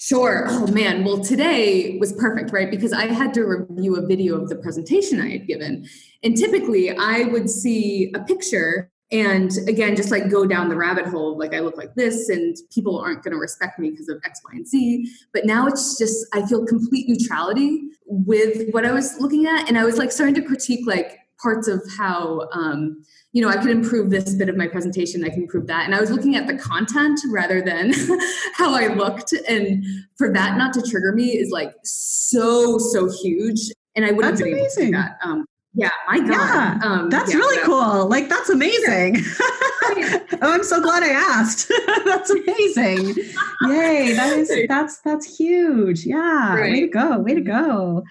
[0.00, 0.44] Sure.
[0.48, 1.04] Oh man.
[1.04, 2.70] Well, today was perfect, right?
[2.70, 5.88] Because I had to review a video of the presentation I had given.
[6.22, 11.06] And typically I would see a picture and again, just like go down the rabbit
[11.06, 14.20] hole, like I look like this and people aren't going to respect me because of
[14.24, 15.10] X, Y, and Z.
[15.32, 19.66] But now it's just, I feel complete neutrality with what I was looking at.
[19.68, 23.56] And I was like starting to critique like parts of how, um, you know, I
[23.56, 25.84] could improve this bit of my presentation, I can improve that.
[25.84, 27.92] And I was looking at the content rather than
[28.54, 29.32] how I looked.
[29.48, 29.84] And
[30.16, 33.70] for that not to trigger me is like so, so huge.
[33.94, 34.94] And I wouldn't have been amazing.
[34.94, 35.18] able to do that.
[35.22, 36.28] Um, yeah, my God.
[36.28, 37.66] Yeah, um, that's yeah, really so.
[37.66, 38.08] cool.
[38.08, 39.18] Like, that's amazing.
[39.82, 41.70] oh, I'm so glad I asked.
[42.04, 43.14] that's amazing.
[43.62, 44.14] Yay.
[44.14, 46.04] That is, that's, that's huge.
[46.04, 46.56] Yeah.
[46.56, 46.72] Right.
[46.72, 47.18] Way to go.
[47.20, 48.02] Way to go.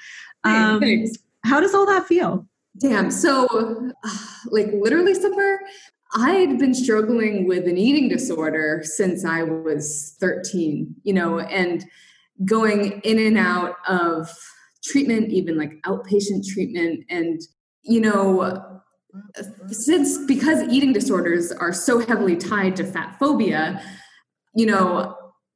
[0.44, 0.82] Um,
[1.44, 2.48] how does all that feel?
[2.80, 3.12] Damn.
[3.12, 3.92] So,
[4.48, 5.60] like, literally, Summer,
[6.14, 11.86] I'd been struggling with an eating disorder since I was 13, you know, and
[12.46, 14.30] going in and out of
[14.84, 17.04] treatment, even like outpatient treatment.
[17.10, 17.42] And,
[17.84, 18.82] you know,
[19.68, 23.82] since because eating disorders are so heavily tied to fat phobia,
[24.56, 25.16] you know,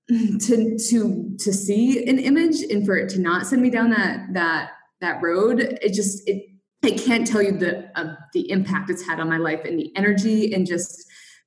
[0.10, 4.34] to to to see an image and for it to not send me down that
[4.34, 6.51] that that road, it just it
[6.84, 9.96] I can't tell you the uh, the impact it's had on my life and the
[9.96, 11.06] energy and just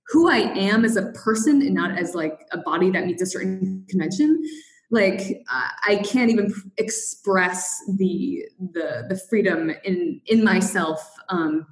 [0.09, 3.27] who I am as a person and not as like a body that meets a
[3.27, 4.43] certain convention.
[4.91, 11.67] Like uh, I can't even express the the the freedom in in myself um,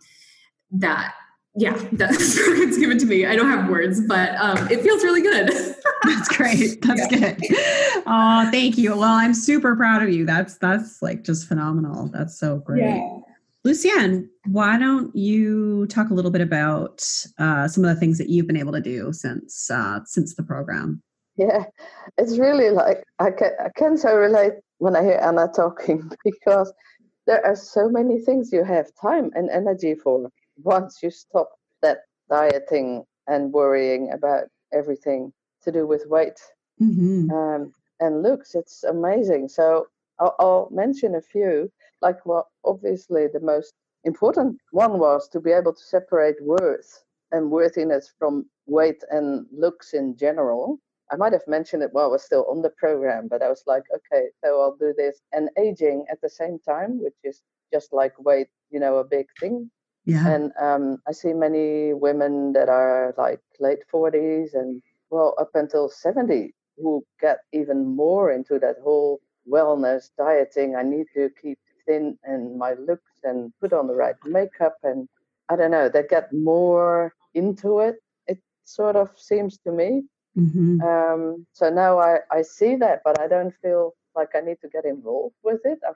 [0.72, 1.14] that
[1.54, 3.26] yeah that's it's given to me.
[3.26, 5.50] I don't have words, but um, it feels really good.
[6.02, 6.82] that's great.
[6.82, 7.34] That's yeah.
[7.34, 8.02] good.
[8.06, 8.90] Oh, thank you.
[8.90, 10.26] Well, I'm super proud of you.
[10.26, 12.08] That's that's like just phenomenal.
[12.08, 12.82] That's so great.
[12.82, 13.18] Yeah.
[13.64, 17.02] Lucienne, why don't you talk a little bit about
[17.38, 20.42] uh, some of the things that you've been able to do since uh, since the
[20.42, 21.00] program?
[21.36, 21.64] Yeah,
[22.18, 26.72] it's really like I can I can so relate when I hear Anna talking because
[27.26, 30.28] there are so many things you have time and energy for
[30.62, 31.50] once you stop
[31.82, 31.98] that
[32.28, 36.40] dieting and worrying about everything to do with weight
[36.80, 37.30] mm-hmm.
[37.30, 38.56] um, and looks.
[38.56, 39.48] It's amazing.
[39.48, 39.86] So
[40.18, 41.70] I'll, I'll mention a few
[42.02, 43.72] like well obviously the most
[44.04, 49.94] important one was to be able to separate worth and worthiness from weight and looks
[49.94, 50.78] in general.
[51.10, 53.62] I might have mentioned it while i was still on the program but i was
[53.66, 55.20] like okay so i'll do this.
[55.32, 59.26] And aging at the same time which is just like weight you know a big
[59.40, 59.70] thing.
[60.04, 60.26] Yeah.
[60.28, 65.88] And um, i see many women that are like late 40s and well up until
[65.88, 70.76] 70 who get even more into that whole wellness dieting.
[70.76, 75.08] I need to keep thin and my looks and put on the right makeup and
[75.48, 77.96] I don't know, they get more into it.
[78.26, 80.02] It sort of seems to me.
[80.36, 80.80] Mm-hmm.
[80.80, 84.68] Um, so now I, I see that, but I don't feel like I need to
[84.68, 85.78] get involved with it.
[85.86, 85.92] I,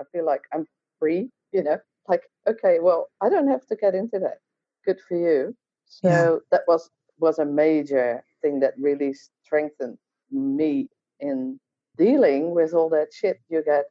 [0.00, 0.66] I feel like I'm
[0.98, 4.38] free, you know, like, okay, well, I don't have to get into that.
[4.84, 5.54] Good for you.
[5.86, 6.36] So yeah.
[6.50, 9.96] that was was a major thing that really strengthened
[10.30, 10.88] me
[11.20, 11.58] in
[11.96, 13.86] dealing with all that shit you get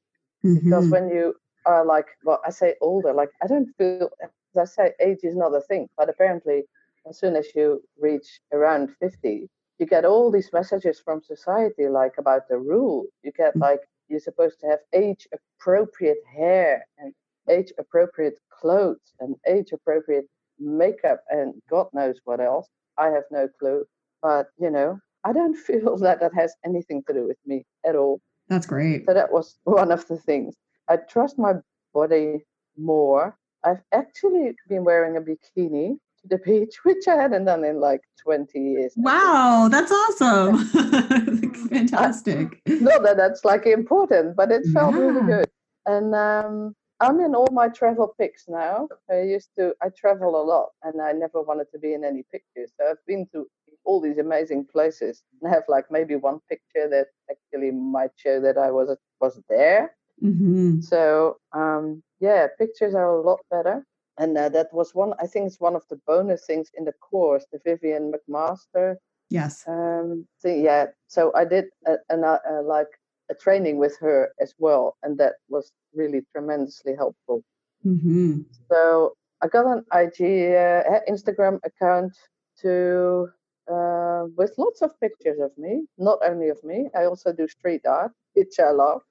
[0.46, 0.70] Mm-hmm.
[0.70, 4.66] Because when you are like, well, I say older, like I don't feel, as I
[4.66, 6.64] say, age is not a thing, but apparently,
[7.10, 12.14] as soon as you reach around 50, you get all these messages from society, like
[12.18, 13.06] about the rule.
[13.24, 13.62] You get mm-hmm.
[13.62, 17.14] like, you're supposed to have age appropriate hair and
[17.50, 20.26] age appropriate clothes and age appropriate
[20.60, 22.68] makeup and God knows what else.
[22.98, 23.86] I have no clue.
[24.22, 27.96] But, you know, I don't feel that that has anything to do with me at
[27.96, 28.22] all.
[28.48, 29.06] That's great.
[29.08, 30.56] So that was one of the things.
[30.88, 31.54] I trust my
[31.94, 32.46] body
[32.78, 33.38] more.
[33.64, 38.02] I've actually been wearing a bikini to the beach, which I hadn't done in like
[38.24, 38.94] 20 years.
[38.96, 40.66] Wow, that's awesome.
[41.70, 42.62] Fantastic.
[42.68, 45.02] I, not that that's like important, but it felt yeah.
[45.02, 45.50] really good.
[45.88, 48.88] And um, I'm in all my travel pics now.
[49.10, 52.24] I used to, I travel a lot and I never wanted to be in any
[52.32, 52.72] pictures.
[52.80, 53.48] So I've been to
[53.86, 58.58] all these amazing places and have like maybe one picture that actually might show that
[58.58, 59.96] I was was there.
[60.24, 60.82] Mm-hmm.
[60.82, 63.86] So um, yeah, pictures are a lot better.
[64.18, 65.14] and uh, that was one.
[65.20, 68.96] I think it's one of the bonus things in the course, the Vivienne McMaster.
[69.30, 69.64] Yes.
[69.68, 70.28] Um.
[70.42, 70.64] Thing.
[70.64, 70.88] Yeah.
[71.08, 72.88] So I did a, a, a, like
[73.30, 77.44] a training with her as well, and that was really tremendously helpful.
[77.86, 78.42] Mm-hmm.
[78.70, 82.14] So I got an IG uh, Instagram account
[82.62, 83.30] to
[83.72, 86.90] uh, with lots of pictures of me, not only of me.
[86.96, 89.02] I also do street art, which I love,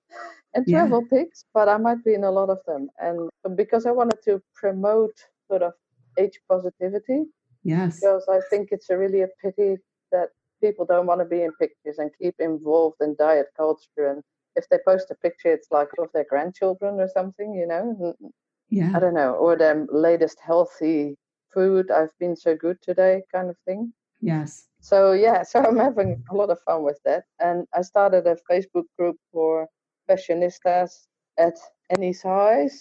[0.55, 1.19] and travel yeah.
[1.19, 2.89] pics, but I might be in a lot of them.
[2.99, 5.17] And because I wanted to promote
[5.49, 5.73] sort of
[6.19, 7.25] age positivity.
[7.63, 8.01] Yes.
[8.01, 9.77] Because I think it's a really a pity
[10.13, 10.29] that
[10.61, 14.09] people don't want to be in pictures and keep involved in diet culture.
[14.11, 14.23] And
[14.57, 18.15] if they post a picture, it's like of their grandchildren or something, you know?
[18.71, 18.93] Yeah.
[18.95, 19.33] I don't know.
[19.33, 21.17] Or their latest healthy
[21.53, 21.91] food.
[21.91, 23.93] I've been so good today, kind of thing.
[24.25, 24.69] Yes.
[24.81, 27.25] So yeah, so I'm having a lot of fun with that.
[27.41, 29.69] And I started a Facebook group for
[30.09, 31.07] fashionistas
[31.39, 31.55] at
[31.99, 32.81] any size,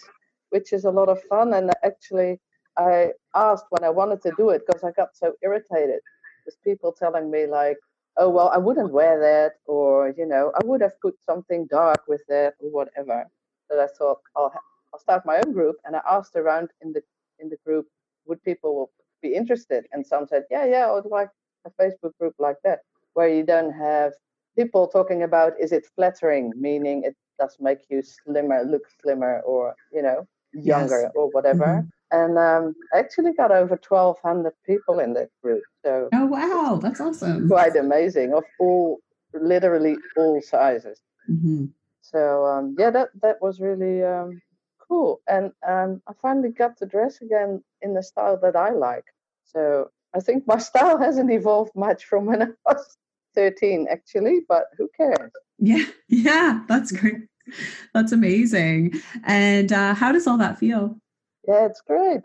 [0.49, 1.53] which is a lot of fun.
[1.53, 2.39] And actually,
[2.77, 6.01] I asked when I wanted to do it because I got so irritated
[6.45, 7.77] with people telling me like,
[8.17, 12.01] "Oh well, I wouldn't wear that," or you know, "I would have put something dark
[12.07, 13.25] with that," or whatever.
[13.69, 14.53] So I thought I'll
[14.93, 17.01] I'll start my own group, and I asked around in the
[17.39, 17.87] in the group,
[18.27, 18.91] would people
[19.24, 19.86] be interested?
[19.91, 21.30] And some said, "Yeah, yeah, I would like
[21.65, 22.80] a Facebook group like that,
[23.13, 24.13] where you don't have
[24.55, 29.76] people talking about is it flattering, meaning it does make you slimmer, look slimmer, or
[29.91, 31.11] you know younger yes.
[31.15, 31.65] or whatever.
[31.65, 31.88] Mm-hmm.
[32.11, 35.63] And um, I actually got over 1,200 people in that group.
[35.84, 37.47] So oh wow, that's awesome!
[37.47, 38.99] Quite amazing of all,
[39.34, 41.01] literally all sizes.
[41.30, 41.65] Mm-hmm.
[42.01, 44.41] So um, yeah, that that was really um,
[44.88, 45.21] cool.
[45.28, 49.05] And um, I finally got to dress again in the style that I like.
[49.45, 52.97] So I think my style hasn't evolved much from when I was
[53.35, 55.31] 13 actually, but who cares?
[55.59, 57.27] Yeah, yeah, that's great.
[57.93, 58.93] That's amazing.
[59.25, 60.97] And uh, how does all that feel?
[61.47, 62.21] Yeah, it's great.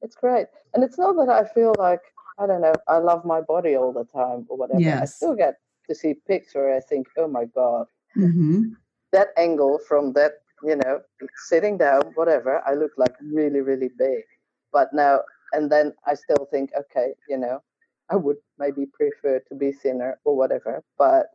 [0.00, 0.46] It's great.
[0.74, 2.00] And it's not that I feel like,
[2.38, 4.80] I don't know, I love my body all the time or whatever.
[4.80, 5.02] Yes.
[5.02, 5.56] I still get
[5.88, 8.70] to see pics where I think, oh my God, mm-hmm.
[9.12, 10.32] that angle from that,
[10.64, 11.00] you know,
[11.48, 14.22] sitting down, whatever, I look like really, really big.
[14.72, 15.20] But now,
[15.52, 17.60] and then I still think, okay, you know,
[18.10, 20.82] I would maybe prefer to be thinner or whatever.
[20.98, 21.26] But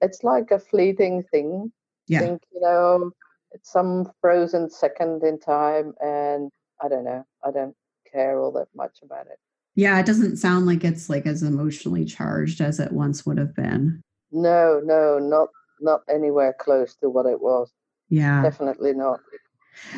[0.00, 1.72] it's like a fleeting thing.
[2.08, 2.20] Yeah.
[2.20, 3.10] I think, you know,
[3.52, 6.50] it's some frozen second in time and
[6.82, 7.24] I don't know.
[7.44, 7.74] I don't
[8.10, 9.38] care all that much about it.
[9.74, 13.54] Yeah, it doesn't sound like it's like as emotionally charged as it once would have
[13.54, 14.02] been.
[14.32, 15.48] No, no, not
[15.80, 17.70] not anywhere close to what it was.
[18.08, 18.42] Yeah.
[18.42, 19.20] Definitely not.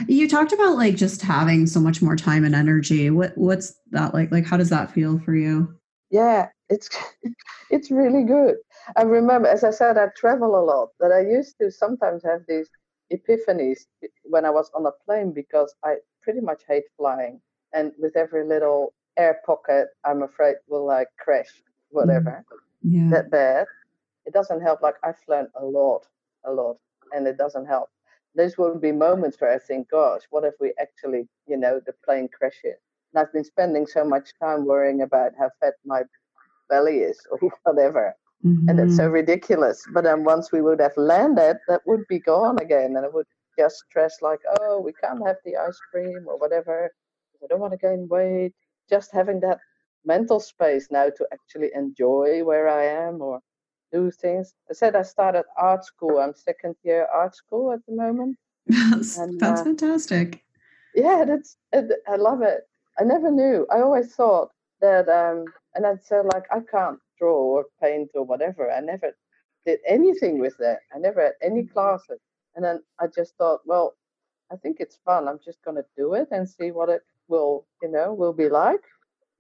[0.07, 3.11] You talked about like just having so much more time and energy.
[3.11, 4.31] What what's that like?
[4.33, 5.79] Like how does that feel for you?
[6.11, 6.89] yeah it's
[7.70, 8.57] it's really good
[8.97, 12.41] i remember as i said i travel a lot that i used to sometimes have
[12.49, 12.68] these
[13.12, 13.87] epiphanies
[14.24, 17.41] when i was on a plane because i pretty much hate flying
[17.72, 21.62] and with every little air pocket i'm afraid will like crash mm.
[21.91, 22.45] whatever
[22.83, 23.09] yeah.
[23.11, 23.66] that bad
[24.26, 26.03] it doesn't help like i've flown a lot
[26.45, 26.76] a lot
[27.12, 27.89] and it doesn't help
[28.39, 31.93] those will be moments where i think gosh what if we actually you know the
[32.05, 32.80] plane crashes
[33.12, 36.03] and I've been spending so much time worrying about how fat my
[36.68, 38.14] belly is or whatever.
[38.45, 38.68] Mm-hmm.
[38.68, 39.82] And it's so ridiculous.
[39.93, 42.97] But then once we would have landed, that would be gone again.
[42.97, 43.26] And I would
[43.59, 46.91] just stress, like, oh, we can't have the ice cream or whatever.
[47.43, 48.55] I don't want to gain weight.
[48.89, 49.59] Just having that
[50.05, 53.41] mental space now to actually enjoy where I am or
[53.93, 54.55] do things.
[54.70, 56.18] I said I started art school.
[56.18, 58.36] I'm second year art school at the moment.
[58.66, 60.45] That's, and, that's uh, fantastic.
[60.95, 62.68] Yeah, that's I love it.
[62.99, 63.66] I never knew.
[63.70, 68.24] I always thought that, um, and I'd say like I can't draw or paint or
[68.24, 68.70] whatever.
[68.70, 69.12] I never
[69.64, 70.80] did anything with that.
[70.95, 72.20] I never had any classes.
[72.57, 73.95] And then I just thought, well,
[74.51, 75.28] I think it's fun.
[75.28, 78.49] I'm just going to do it and see what it will, you know, will be
[78.49, 78.82] like.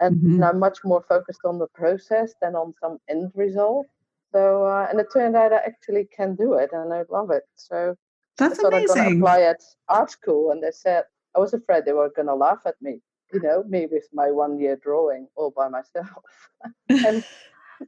[0.00, 0.44] And, mm-hmm.
[0.44, 3.86] I'm much more focused on the process than on some end result.
[4.32, 7.44] So, uh, and it turned out I actually can do it, and I love it.
[7.54, 7.94] So
[8.36, 8.90] that's I thought amazing.
[8.90, 11.04] I'm going to apply at art school, and they said
[11.36, 13.00] I was afraid they were going to laugh at me
[13.32, 16.22] you know, me with my one year drawing all by myself.
[16.88, 17.24] and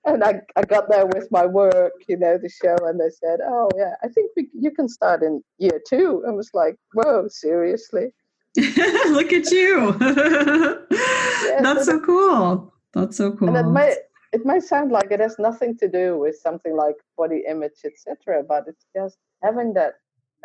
[0.04, 3.40] and I, I got there with my work, you know, the show, and they said,
[3.42, 6.22] "Oh yeah, I think we, you can start in year two.
[6.26, 8.12] I was like, "Whoa, seriously?"
[8.56, 9.96] Look at you!
[10.00, 12.74] yeah, That's so, so cool.
[12.92, 13.48] That's so cool.
[13.48, 13.96] And it may
[14.32, 18.42] it may sound like it has nothing to do with something like body image, etc.,
[18.46, 19.94] but it's just having that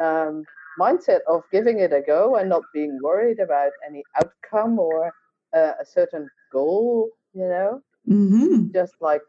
[0.02, 0.44] um,
[0.80, 5.14] mindset of giving it a go and not being worried about any outcome or
[5.56, 8.72] uh, a certain goal, you know, mm-hmm.
[8.74, 9.22] just like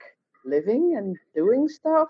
[0.44, 2.08] living and doing stuff.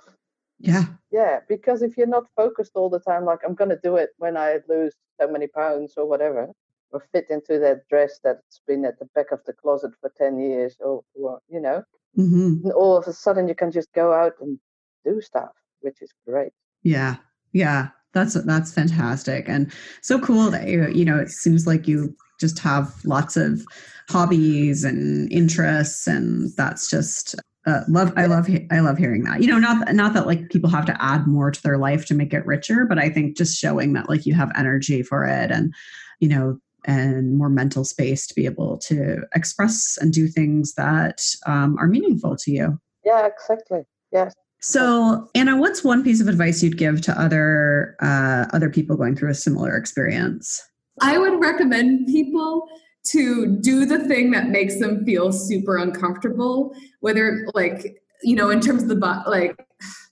[0.59, 0.85] Yeah.
[1.11, 1.41] Yeah.
[1.49, 4.37] Because if you're not focused all the time, like I'm going to do it when
[4.37, 6.51] I lose so many pounds or whatever,
[6.93, 10.39] or fit into that dress that's been at the back of the closet for 10
[10.39, 11.83] years or, or you know
[12.17, 12.65] mm-hmm.
[12.65, 14.59] and all of a sudden you can just go out and
[15.05, 15.51] do stuff
[15.87, 16.53] which is great.
[16.83, 17.17] Yeah.
[17.53, 17.89] Yeah.
[18.13, 22.59] That's that's fantastic and so cool that you you know it seems like you just
[22.61, 23.63] have lots of
[24.09, 27.35] hobbies and interests and that's just
[27.67, 29.43] uh, love i love i love hearing that.
[29.43, 32.15] You know not not that like people have to add more to their life to
[32.15, 35.51] make it richer but i think just showing that like you have energy for it
[35.51, 35.75] and
[36.19, 41.23] you know and more mental space to be able to express and do things that
[41.47, 42.81] um, are meaningful to you.
[43.05, 43.83] Yeah exactly.
[44.13, 44.33] Yes.
[44.61, 49.17] So anna what's one piece of advice you'd give to other uh, other people going
[49.17, 50.63] through a similar experience?
[51.01, 52.67] I would recommend people
[53.11, 58.61] to do the thing that makes them feel super uncomfortable, whether like, you know, in
[58.61, 59.57] terms of the, like,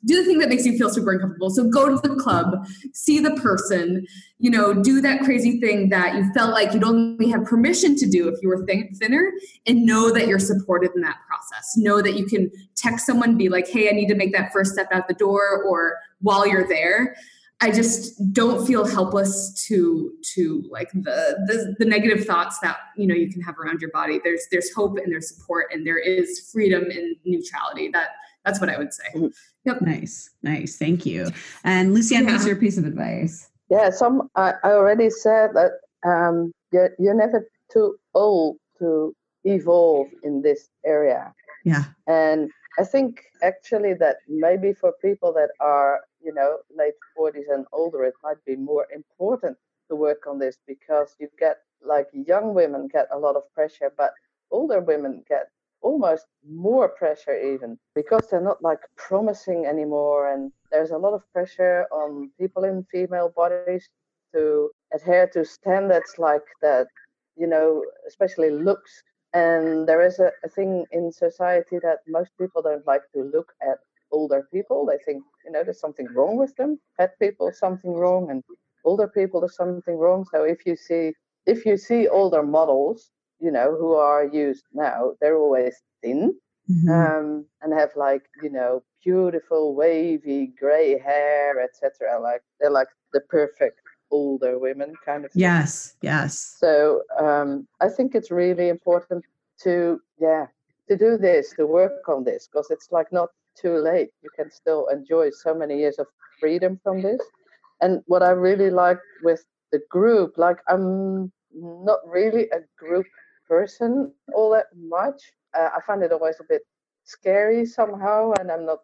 [0.04, 1.50] do the thing that makes you feel super uncomfortable.
[1.50, 4.06] So go to the club, see the person,
[4.38, 8.06] you know, do that crazy thing that you felt like you'd only have permission to
[8.08, 9.32] do if you were thin- thinner,
[9.66, 11.72] and know that you're supported in that process.
[11.76, 14.72] Know that you can text someone, be like, hey, I need to make that first
[14.72, 17.16] step out the door, or while you're there.
[17.60, 23.06] I just don't feel helpless to to like the, the the negative thoughts that you
[23.06, 24.20] know you can have around your body.
[24.22, 27.88] There's there's hope and there's support and there is freedom and neutrality.
[27.88, 28.08] That
[28.44, 29.04] that's what I would say.
[29.14, 29.26] Mm-hmm.
[29.64, 29.80] Yep.
[29.82, 30.76] Nice, nice.
[30.76, 31.30] Thank you.
[31.64, 32.32] And Lucienne, yeah.
[32.32, 33.50] what's your piece of advice?
[33.70, 35.72] Yeah, some I, I already said that
[36.04, 41.32] um, you're you're never too old to evolve in this area.
[41.64, 41.84] Yeah.
[42.06, 47.66] And I think actually that maybe for people that are, you know, late 40s and
[47.72, 49.56] older, it might be more important
[49.88, 53.92] to work on this because you get like young women get a lot of pressure,
[53.96, 54.12] but
[54.50, 55.48] older women get
[55.84, 61.22] almost more pressure even because they're not like promising anymore and there's a lot of
[61.32, 63.88] pressure on people in female bodies
[64.34, 66.86] to adhere to standards like that
[67.36, 69.02] you know especially looks
[69.34, 73.52] and there is a, a thing in society that most people don't like to look
[73.62, 73.78] at
[74.12, 74.86] older people.
[74.86, 76.78] They think, you know, there's something wrong with them.
[76.96, 78.42] Fat people, something wrong, and
[78.84, 80.24] older people, there's something wrong.
[80.32, 81.12] So if you see
[81.46, 83.10] if you see older models,
[83.44, 86.34] you know, who are used now, they're always thin
[86.70, 86.88] mm-hmm.
[86.90, 92.18] um, and have like, you know, beautiful wavy gray hair, etc.
[92.20, 93.80] Like they're like the perfect
[94.10, 95.40] older women kind of thing.
[95.40, 99.24] yes yes so um, i think it's really important
[99.60, 100.46] to yeah
[100.88, 103.30] to do this to work on this because it's like not
[103.60, 106.06] too late you can still enjoy so many years of
[106.38, 107.20] freedom from this
[107.80, 113.06] and what i really like with the group like i'm not really a group
[113.48, 115.20] person all that much
[115.58, 116.62] uh, i find it always a bit
[117.04, 118.78] scary somehow and i'm not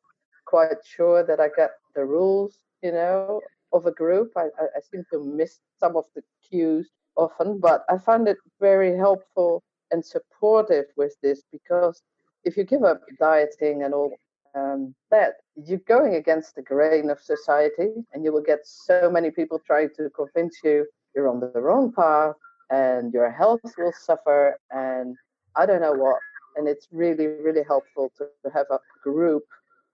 [0.46, 3.40] quite sure that i get the rules you know
[3.72, 4.32] of a group.
[4.36, 8.38] I, I, I seem to miss some of the cues often, but I find it
[8.60, 12.02] very helpful and supportive with this because
[12.44, 14.12] if you give up dieting and all
[14.54, 19.30] um, that, you're going against the grain of society, and you will get so many
[19.30, 22.34] people trying to convince you you're on the wrong path
[22.70, 25.16] and your health will suffer, and
[25.56, 26.18] I don't know what.
[26.56, 29.44] And it's really, really helpful to have a group,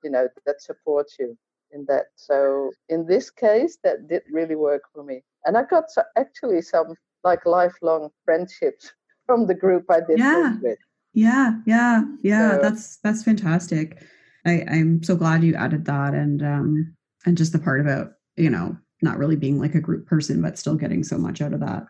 [0.02, 1.36] you know, that supports you
[1.72, 2.06] in that.
[2.14, 6.62] So in this case, that did really work for me, and I got so, actually
[6.62, 8.92] some like lifelong friendships
[9.26, 10.56] from the group I did yeah.
[10.62, 10.78] with.
[11.12, 12.56] Yeah, yeah, yeah.
[12.56, 14.02] So, that's that's fantastic.
[14.44, 18.50] I, I'm so glad you added that, and um, and just the part about you
[18.50, 21.60] know not really being like a group person, but still getting so much out of
[21.60, 21.86] that.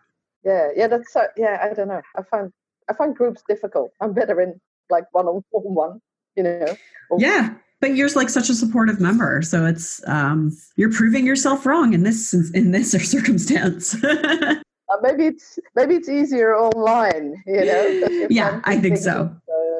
[0.47, 0.87] Yeah, yeah.
[0.87, 1.59] That's uh, yeah.
[1.61, 2.01] I don't know.
[2.15, 2.51] I find
[2.89, 3.91] I find groups difficult.
[4.01, 5.99] I'm better in like one on one.
[6.35, 6.77] You know.
[7.17, 11.93] Yeah, but you're like such a supportive member so it's um you're proving yourself wrong
[11.93, 14.55] in this in this circumstance uh,
[15.01, 19.35] maybe it's maybe it's easier online you know yeah i think so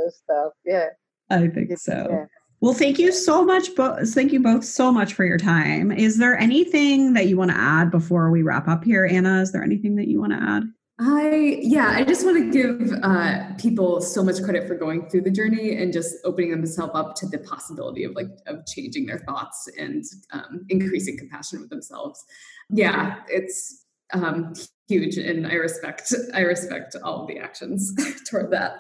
[0.09, 0.88] stuff yeah
[1.30, 2.26] i think so yeah.
[2.60, 6.18] Well thank you so much both thank you both so much for your time is
[6.18, 9.64] there anything that you want to add before we wrap up here anna is there
[9.64, 10.64] anything that you want to add
[10.99, 15.22] I yeah, I just want to give uh, people so much credit for going through
[15.22, 19.20] the journey and just opening themselves up to the possibility of like of changing their
[19.20, 20.03] thoughts and
[20.34, 22.26] um, increasing compassion with themselves.
[22.72, 24.53] Yeah, it's um,
[24.88, 27.93] huge, and I respect I respect all of the actions
[28.28, 28.80] toward that.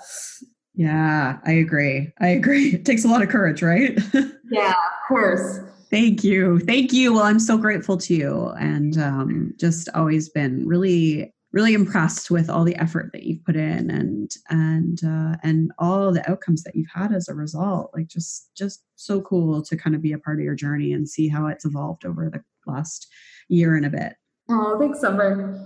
[0.77, 2.13] Yeah, I agree.
[2.19, 2.73] I agree.
[2.75, 3.97] It takes a lot of courage, right?
[4.51, 5.59] yeah, of course.
[5.89, 6.59] Thank you.
[6.59, 7.13] Thank you.
[7.13, 12.49] Well, I'm so grateful to you and um, just always been really really impressed with
[12.49, 16.75] all the effort that you've put in and and uh, and all the outcomes that
[16.75, 20.19] you've had as a result like just just so cool to kind of be a
[20.19, 23.07] part of your journey and see how it's evolved over the last
[23.47, 24.13] year and a bit
[24.49, 25.57] oh thanks summer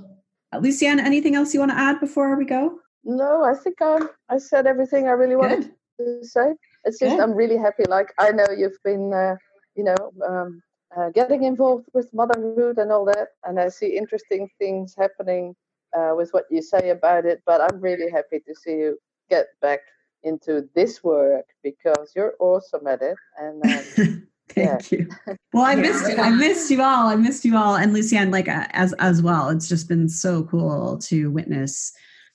[0.60, 2.81] Lucienne, anything else you want to add before we go?
[3.04, 4.00] No, I think I
[4.30, 6.22] I said everything I really wanted Good.
[6.22, 6.54] to say.
[6.86, 7.24] It's just Good.
[7.24, 7.84] I'm really happy.
[7.88, 9.36] Like I know you've been, uh,
[9.76, 10.62] you know, um,
[10.96, 15.56] uh, getting involved with motherhood and all that, and I see interesting things happening
[15.98, 17.42] uh, with what you say about it.
[17.46, 19.00] But I'm really happy to see you
[19.30, 19.80] get back
[20.24, 23.18] into this work because you're awesome at it.
[23.40, 24.98] And um, thank yeah.
[24.98, 25.10] you.
[25.54, 27.08] Well, I missed I missed you all.
[27.08, 29.50] I missed you all, and Lucienne, like uh, as as well.
[29.50, 31.92] It's just been so cool to witness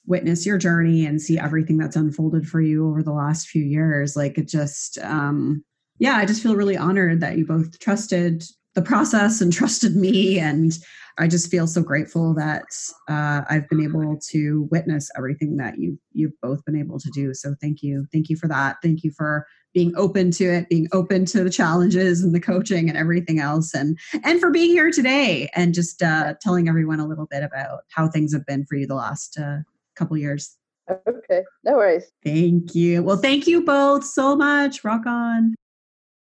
[0.07, 4.17] witness your journey and see everything that's unfolded for you over the last few years
[4.17, 5.65] like it just um
[5.99, 8.45] yeah i just feel really honored that you both trusted
[8.75, 10.79] the process and trusted me and
[11.19, 12.65] I just feel so grateful that
[13.09, 17.33] uh, I've been able to witness everything that you you've both been able to do.
[17.33, 18.77] So thank you, thank you for that.
[18.83, 22.89] Thank you for being open to it, being open to the challenges and the coaching
[22.89, 27.07] and everything else, and and for being here today and just uh, telling everyone a
[27.07, 29.59] little bit about how things have been for you the last uh,
[29.97, 30.57] couple years.
[31.09, 32.05] Okay, no worries.
[32.25, 33.03] Thank you.
[33.03, 34.85] Well, thank you both so much.
[34.85, 35.57] Rock on.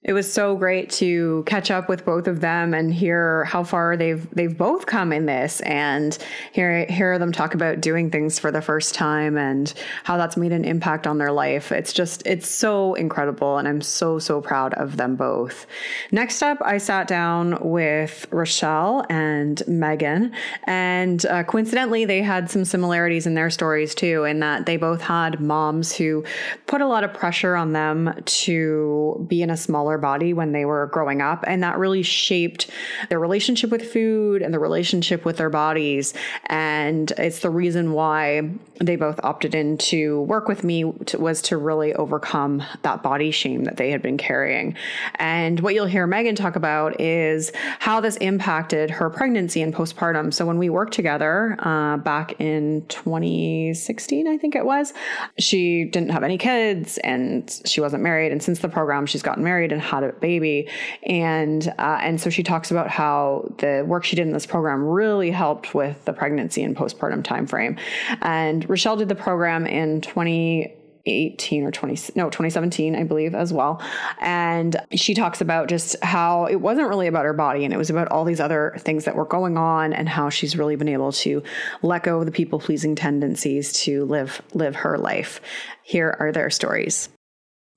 [0.03, 3.99] It was so great to catch up with both of them and hear how far
[3.99, 6.17] they've they've both come in this and
[6.53, 9.75] hear hear them talk about doing things for the first time and
[10.05, 11.71] how that's made an impact on their life.
[11.71, 15.67] It's just it's so incredible and I'm so so proud of them both.
[16.11, 20.33] Next up, I sat down with Rochelle and Megan
[20.65, 25.03] and uh, coincidentally they had some similarities in their stories too in that they both
[25.03, 26.25] had moms who
[26.67, 30.53] put a lot of pressure on them to be in a smaller smaller body when
[30.53, 31.45] they were growing up.
[31.47, 32.71] And that really shaped
[33.09, 36.15] their relationship with food and the relationship with their bodies.
[36.47, 41.43] And it's the reason why they both opted in to work with me to, was
[41.43, 44.75] to really overcome that body shame that they had been carrying.
[45.17, 50.33] And what you'll hear Megan talk about is how this impacted her pregnancy and postpartum.
[50.33, 54.95] So when we worked together uh, back in 2016, I think it was,
[55.39, 58.33] she didn't have any kids and she wasn't married.
[58.33, 60.69] And since the program, she's gotten married and had a baby,
[61.03, 64.83] and uh, and so she talks about how the work she did in this program
[64.85, 67.77] really helped with the pregnancy and postpartum time frame.
[68.23, 70.77] And Rochelle did the program in 20.
[71.07, 73.83] 18 or 20 no 2017 i believe as well
[74.21, 77.89] and she talks about just how it wasn't really about her body and it was
[77.89, 81.11] about all these other things that were going on and how she's really been able
[81.11, 81.43] to
[81.81, 85.41] let go of the people pleasing tendencies to live live her life
[85.83, 87.09] here are their stories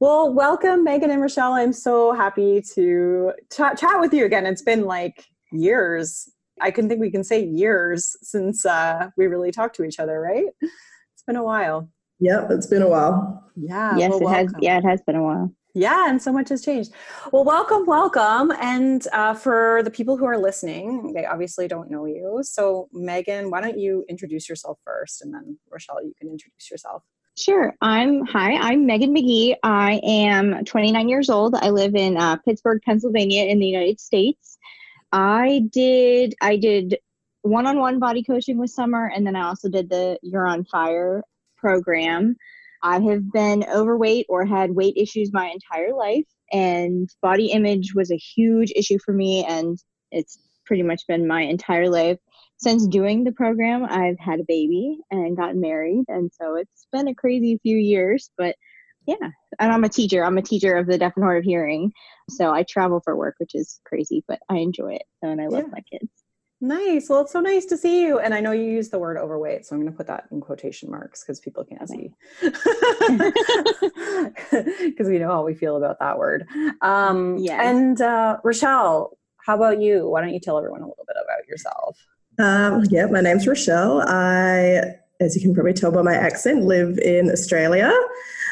[0.04, 1.54] well, welcome, Megan and Rochelle.
[1.54, 4.46] I'm so happy to ch- chat with you again.
[4.46, 5.24] It's been like
[5.54, 6.30] years.
[6.62, 10.20] I can think we can say years since uh, we really talked to each other,
[10.20, 10.46] right?
[10.62, 11.90] It's been a while.
[12.20, 13.52] Yep, it's been a while.
[13.56, 13.98] Yeah.
[13.98, 14.54] Yes, well, it has.
[14.62, 15.54] Yeah, it has been a while.
[15.76, 16.92] Yeah, and so much has changed.
[17.32, 18.52] Well, welcome, welcome.
[18.62, 22.42] And uh, for the people who are listening, they obviously don't know you.
[22.44, 27.04] So, Megan, why don't you introduce yourself first, and then Rochelle, you can introduce yourself.
[27.36, 27.74] Sure.
[27.82, 28.54] I'm hi.
[28.54, 29.56] I'm Megan McGee.
[29.64, 31.56] I am 29 years old.
[31.56, 34.60] I live in uh, Pittsburgh, Pennsylvania, in the United States.
[35.14, 36.98] I did I did
[37.44, 41.24] one-on-one body coaching with Summer, and then I also did the You're on Fire
[41.58, 42.36] program.
[42.82, 48.12] I have been overweight or had weight issues my entire life, and body image was
[48.12, 49.78] a huge issue for me, and
[50.12, 52.18] it's pretty much been my entire life
[52.64, 56.06] since doing the program, I've had a baby and gotten married.
[56.08, 58.56] And so it's been a crazy few years, but
[59.06, 59.30] yeah.
[59.60, 60.24] And I'm a teacher.
[60.24, 61.92] I'm a teacher of the deaf and hard of hearing.
[62.30, 65.04] So I travel for work, which is crazy, but I enjoy it.
[65.22, 65.72] And I love yeah.
[65.72, 66.10] my kids.
[66.64, 67.10] Nice.
[67.10, 68.20] Well, it's so nice to see you.
[68.20, 70.40] And I know you use the word overweight, so I'm going to put that in
[70.40, 72.14] quotation marks because people can't see.
[74.80, 76.48] Because we know how we feel about that word.
[76.82, 77.70] Um, yeah.
[77.70, 80.08] And uh, Rochelle, how about you?
[80.08, 81.98] Why don't you tell everyone a little bit about yourself?
[82.40, 84.02] Um, yeah, my name's Rochelle.
[84.08, 87.92] I, as you can probably tell by my accent, live in Australia.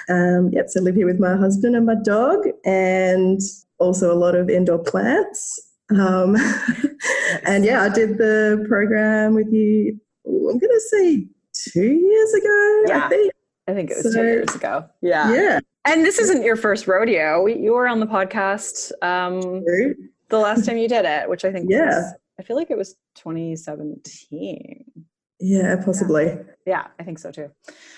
[0.10, 3.40] Um, yep, so I live here with my husband and my dog, and
[3.80, 5.60] also a lot of indoor plants.
[5.90, 6.36] Um,
[7.46, 10.00] and yeah, I did the program with you.
[10.26, 11.28] I'm going to say
[11.72, 12.84] two years ago.
[12.88, 13.34] Yeah, I think.
[13.68, 14.86] I think it was so, two years ago.
[15.02, 15.34] Yeah.
[15.34, 15.60] Yeah.
[15.86, 17.46] And this isn't your first rodeo.
[17.46, 19.64] You were on the podcast um,
[20.30, 21.86] the last time you did it, which I think yeah.
[21.86, 24.84] Was, I feel like it was 2017.
[25.40, 26.26] Yeah, possibly.
[26.26, 26.44] Yeah.
[26.66, 27.52] Yeah, I think so too.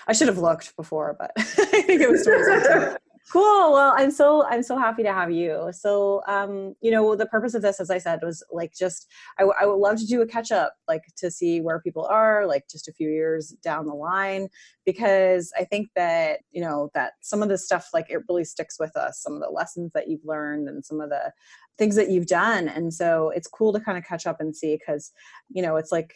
[0.08, 2.98] I should have looked before, but I think it was 2017.
[3.32, 7.26] cool well i'm so i'm so happy to have you so um you know the
[7.26, 9.08] purpose of this as i said was like just
[9.40, 12.66] I, would love to do a catch up like to see where people are like
[12.70, 14.50] just a few years down the line
[14.86, 18.78] because i think that you know that some of this stuff like it really sticks
[18.78, 21.32] with us some of the lessons that you've learned and some of the
[21.78, 24.76] things that you've done and so it's cool to kind of catch up and see
[24.78, 25.12] because
[25.50, 26.16] you know it's like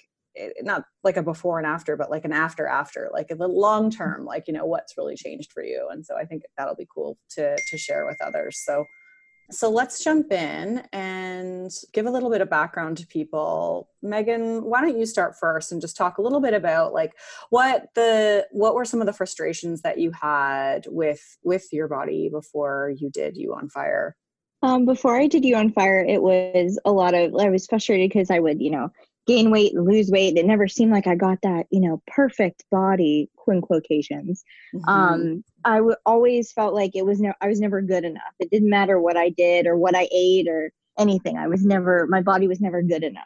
[0.61, 4.25] not like a before and after but like an after after like the long term
[4.25, 7.17] like you know what's really changed for you and so i think that'll be cool
[7.29, 8.85] to to share with others so
[9.49, 13.89] so let's jump in and give a little bit of background to people.
[14.01, 17.13] Megan, why don't you start first and just talk a little bit about like
[17.49, 22.29] what the what were some of the frustrations that you had with with your body
[22.29, 24.17] before you did you on fire?
[24.63, 28.09] Um, before I did you on fire, it was a lot of I was frustrated
[28.09, 28.91] because I would, you know,
[29.27, 30.37] gain weight and lose weight.
[30.37, 34.43] It never seemed like I got that, you know, perfect body, in quotations.
[34.73, 34.89] Mm-hmm.
[34.89, 38.33] Um, I w- always felt like it was no, I was never good enough.
[38.39, 41.37] It didn't matter what I did or what I ate or anything.
[41.37, 43.23] I was never, my body was never good enough.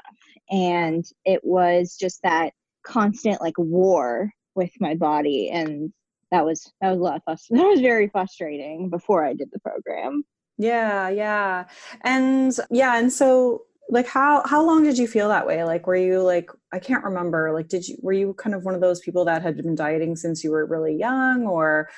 [0.49, 5.49] And it was just that constant like war with my body.
[5.49, 5.93] And
[6.31, 9.49] that was, that was a lot of frust- that was very frustrating before I did
[9.51, 10.23] the program.
[10.57, 11.65] Yeah, yeah.
[12.01, 15.95] And yeah, and so like how how long did you feel that way like were
[15.95, 18.99] you like i can't remember like did you were you kind of one of those
[18.99, 21.89] people that had been dieting since you were really young or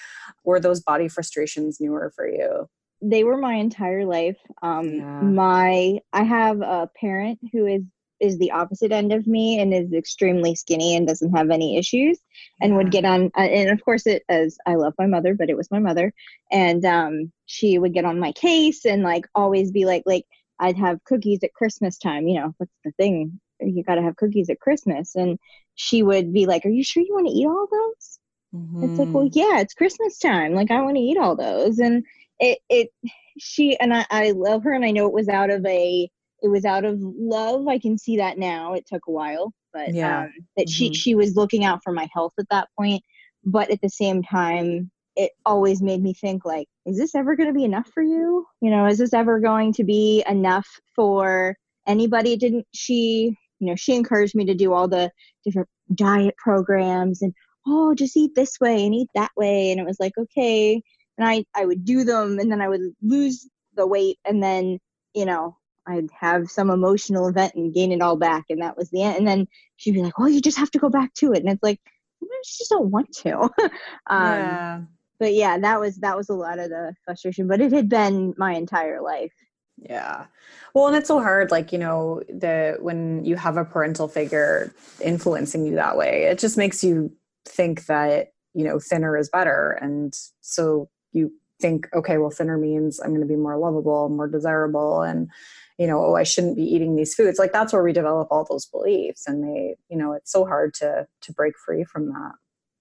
[0.43, 2.67] were those body frustrations newer for you
[3.01, 5.21] they were my entire life um yeah.
[5.21, 7.83] my i have a parent who is
[8.19, 12.19] is the opposite end of me and is extremely skinny and doesn't have any issues
[12.61, 12.77] and yeah.
[12.77, 15.57] would get on uh, and of course it as i love my mother but it
[15.57, 16.13] was my mother
[16.51, 20.25] and um she would get on my case and like always be like like
[20.63, 22.25] I'd have cookies at Christmas time.
[22.25, 23.39] You know, what's the thing?
[23.59, 25.13] You got to have cookies at Christmas.
[25.15, 25.37] And
[25.75, 28.19] she would be like, Are you sure you want to eat all those?
[28.55, 28.83] Mm-hmm.
[28.83, 29.37] It's like, Well, mm-hmm.
[29.37, 30.53] yeah, it's Christmas time.
[30.53, 31.79] Like, I want to eat all those.
[31.79, 32.05] And
[32.39, 32.89] it, it,
[33.37, 36.09] she, and I, I love her and I know it was out of a,
[36.41, 37.67] it was out of love.
[37.67, 38.73] I can see that now.
[38.73, 40.23] It took a while, but yeah.
[40.23, 40.71] um, that mm-hmm.
[40.71, 43.03] she, she was looking out for my health at that point.
[43.45, 47.47] But at the same time, it always made me think like is this ever going
[47.47, 48.45] to be enough for you?
[48.61, 51.55] You know is this ever going to be enough for
[51.87, 52.35] anybody?
[52.37, 55.11] Didn't she you know she encouraged me to do all the
[55.43, 57.33] different diet programs and
[57.67, 59.71] oh just eat this way and eat that way.
[59.71, 60.81] And it was like okay.
[61.17, 64.79] And i i would do them and then i would lose the weight and then
[65.13, 65.57] you know
[65.87, 69.17] i'd have some emotional event and gain it all back and that was the end.
[69.17, 69.47] And then
[69.77, 71.39] she'd be like well you just have to go back to it.
[71.39, 71.79] And it's like
[72.23, 73.37] I just don't want to.
[74.07, 74.81] um, yeah
[75.19, 77.47] but yeah, that was that was a lot of the frustration.
[77.47, 79.33] But it had been my entire life.
[79.77, 80.25] Yeah.
[80.73, 84.73] Well, and it's so hard, like, you know, the when you have a parental figure
[85.01, 87.11] influencing you that way, it just makes you
[87.45, 89.71] think that, you know, thinner is better.
[89.81, 94.27] And so you think, okay, well, thinner means I'm going to be more lovable, more
[94.27, 95.29] desirable, and,
[95.77, 97.39] you know, oh, I shouldn't be eating these foods.
[97.39, 99.27] Like that's where we develop all those beliefs.
[99.27, 102.33] And they, you know, it's so hard to to break free from that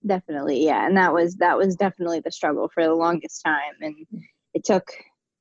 [0.07, 3.95] definitely yeah and that was that was definitely the struggle for the longest time and
[4.55, 4.93] it took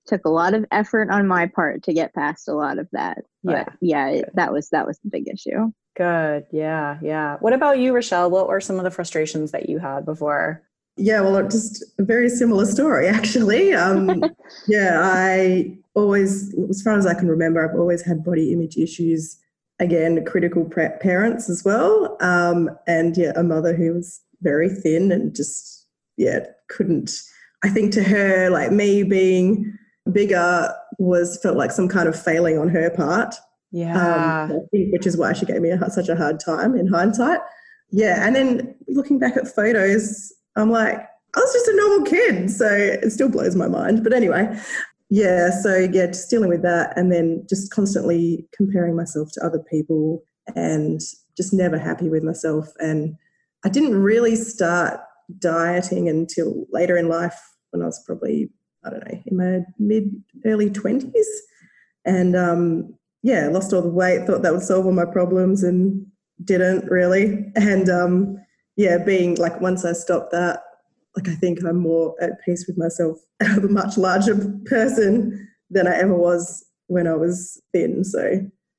[0.06, 3.20] took a lot of effort on my part to get past a lot of that
[3.44, 4.08] but yeah.
[4.08, 5.72] yeah it, that was that was the big issue.
[5.96, 7.38] Good yeah yeah.
[7.40, 8.30] What about you rochelle?
[8.30, 10.64] What were some of the frustrations that you had before?
[10.98, 13.74] Yeah well just a very similar story actually.
[13.74, 14.24] Um
[14.68, 19.38] yeah i always as far as i can remember i've always had body image issues.
[19.80, 25.36] Again critical parents as well um, and yeah a mother who was very thin and
[25.36, 25.88] just
[26.18, 26.40] yeah
[26.70, 27.12] couldn't
[27.64, 29.78] i think to her like me being
[30.12, 33.36] bigger was felt like some kind of failing on her part.
[33.72, 34.50] Yeah.
[34.50, 37.40] Um, which is why she gave me a, such a hard time in hindsight.
[37.92, 42.50] Yeah and then looking back at photos i'm like i was just a normal kid
[42.50, 44.04] so it still blows my mind.
[44.04, 44.58] But anyway
[45.10, 49.60] yeah so yeah just dealing with that and then just constantly comparing myself to other
[49.70, 50.24] people
[50.56, 51.02] and
[51.36, 53.16] just never happy with myself and
[53.64, 55.00] I didn't really start
[55.40, 57.40] dieting until later in life
[57.72, 58.50] when I was probably,
[58.84, 60.12] I don't know, in my mid,
[60.46, 61.12] early 20s.
[62.06, 66.06] And um, yeah, lost all the weight, thought that would solve all my problems and
[66.44, 67.52] didn't really.
[67.56, 68.38] And um,
[68.76, 70.62] yeah, being like, once I stopped that,
[71.16, 73.20] like I think I'm more at peace with myself.
[73.42, 74.36] I'm a much larger
[74.66, 78.04] person than I ever was when I was thin.
[78.04, 78.22] So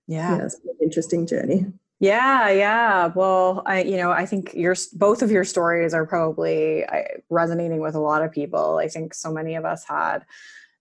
[0.06, 1.66] yeah, yeah it's been an interesting journey.
[2.02, 3.06] Yeah, yeah.
[3.14, 6.84] Well, I, you know, I think your both of your stories are probably
[7.30, 8.78] resonating with a lot of people.
[8.78, 10.24] I think so many of us had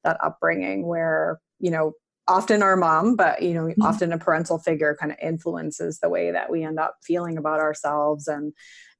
[0.03, 1.93] that upbringing where, you know,
[2.28, 3.84] often our mom, but you know, mm-hmm.
[3.84, 7.59] often a parental figure kind of influences the way that we end up feeling about
[7.59, 8.51] ourselves and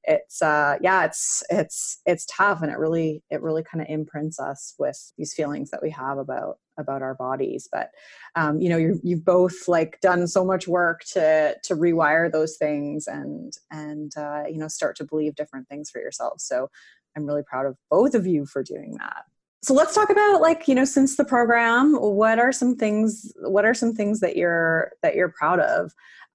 [0.04, 4.40] it's uh yeah it's it's it's tough and it really it really kind of imprints
[4.40, 7.90] us with these feelings that we have about about our bodies but
[8.34, 12.56] um you know you you've both like done so much work to to rewire those
[12.56, 16.68] things and and uh you know start to believe different things for yourselves so
[17.16, 19.24] i'm really proud of both of you for doing that.
[19.64, 23.64] So let's talk about like you know since the program what are some things what
[23.64, 25.92] are some things that you're that you're proud of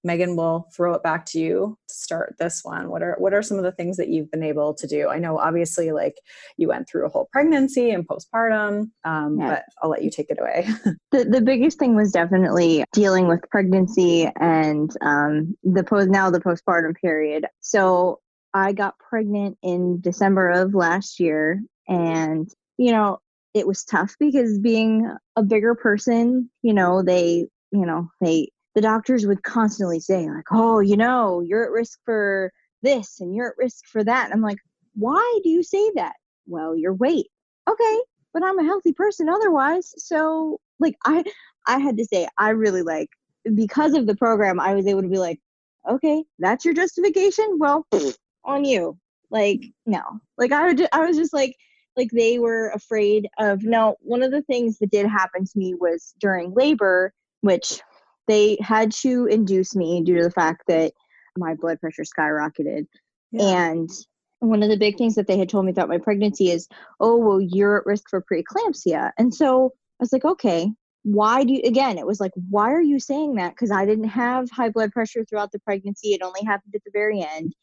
[0.08, 2.90] Megan will throw it back to you to start this one.
[2.90, 5.10] What are what are some of the things that you've been able to do?
[5.10, 6.16] I know obviously like
[6.56, 9.50] you went through a whole pregnancy and postpartum, um, yeah.
[9.50, 10.68] but I'll let you take it away.
[11.12, 16.40] the the biggest thing was definitely dealing with pregnancy and um, the post now the
[16.40, 17.46] postpartum period.
[17.60, 18.22] So
[18.54, 23.20] I got pregnant in December of last year, and you know
[23.54, 28.82] it was tough because being a bigger person, you know they you know they the
[28.82, 32.52] doctors would constantly say like oh you know you're at risk for
[32.84, 34.26] this and you're at risk for that.
[34.26, 34.60] And i'm like
[34.94, 36.14] why do you say that?
[36.46, 37.26] Well your weight.
[37.68, 38.00] Okay
[38.36, 41.24] but i'm a healthy person otherwise so like i
[41.66, 43.10] i had to say i really like
[43.56, 45.40] because of the program i was able to be like
[45.90, 47.58] okay that's your justification?
[47.58, 47.88] Well
[48.46, 49.00] on you.
[49.32, 50.04] Like no.
[50.38, 51.56] Like i would i was just like
[51.96, 55.74] like they were afraid of no one of the things that did happen to me
[55.74, 57.12] was during labor
[57.42, 57.82] which
[58.28, 60.94] they had to induce me due to the fact that
[61.38, 62.88] my blood pressure skyrocketed.
[63.32, 63.70] Yeah.
[63.70, 63.90] And
[64.40, 66.68] one of the big things that they had told me throughout my pregnancy is,
[67.00, 69.12] oh, well, you're at risk for preeclampsia.
[69.18, 70.70] And so I was like, okay,
[71.04, 73.52] why do you, again, it was like, why are you saying that?
[73.52, 76.10] Because I didn't have high blood pressure throughout the pregnancy.
[76.14, 77.56] It only happened at the very end.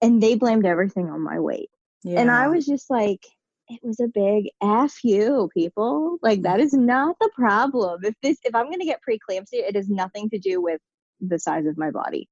[0.00, 1.70] And they blamed everything on my weight.
[2.02, 2.20] Yeah.
[2.20, 3.26] And I was just like,
[3.68, 6.18] it was a big F you, people.
[6.22, 8.04] Like that is not the problem.
[8.04, 10.80] If this if I'm gonna get preeclampsia, it has nothing to do with
[11.20, 12.28] the size of my body.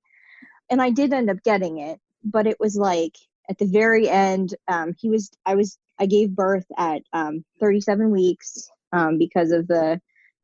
[0.70, 3.16] And I did end up getting it, but it was like
[3.48, 8.10] at the very end, um, he was I was I gave birth at um, 37
[8.10, 10.00] weeks um, because of the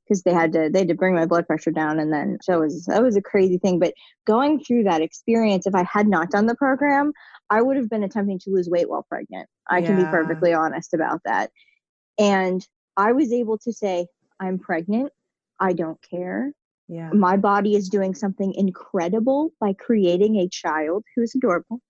[0.09, 2.55] because they had to they had to bring my blood pressure down and then so
[2.55, 3.79] it was that was a crazy thing.
[3.79, 3.95] But
[4.27, 7.13] going through that experience if i had not done the program
[7.51, 9.49] i would have been attempting to lose weight while pregnant.
[9.69, 9.87] I yeah.
[9.87, 11.51] can be perfectly honest about that.
[12.19, 14.07] And i was able to say
[14.41, 15.13] i'm pregnant.
[15.61, 16.53] I don't care.
[16.87, 17.11] Yeah.
[17.13, 21.81] My body is doing something incredible by creating a child who is adorable.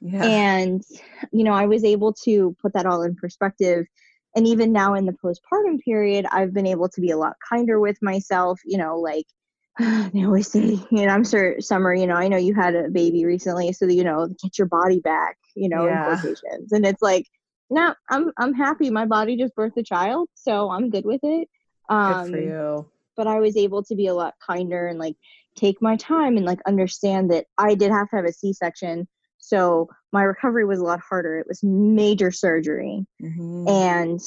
[0.00, 0.22] Yeah.
[0.22, 0.82] and
[1.32, 3.86] you know i was able to put that all in perspective
[4.36, 7.80] and even now in the postpartum period i've been able to be a lot kinder
[7.80, 9.26] with myself you know like
[9.78, 12.88] they always say you know i'm sure summer you know i know you had a
[12.88, 16.12] baby recently so you know get your body back you know yeah.
[16.12, 16.72] in quotations.
[16.72, 17.26] And it's like
[17.70, 18.90] no i'm i'm happy.
[18.90, 21.48] My body just birthed a child so i'm good with it.
[21.88, 22.90] Um good for you.
[23.16, 25.16] but i was able to be a lot kinder and like
[25.56, 29.08] take my time and like understand that i did have to have a c-section
[29.46, 31.38] so my recovery was a lot harder.
[31.38, 33.06] It was major surgery.
[33.22, 33.68] Mm-hmm.
[33.68, 34.20] And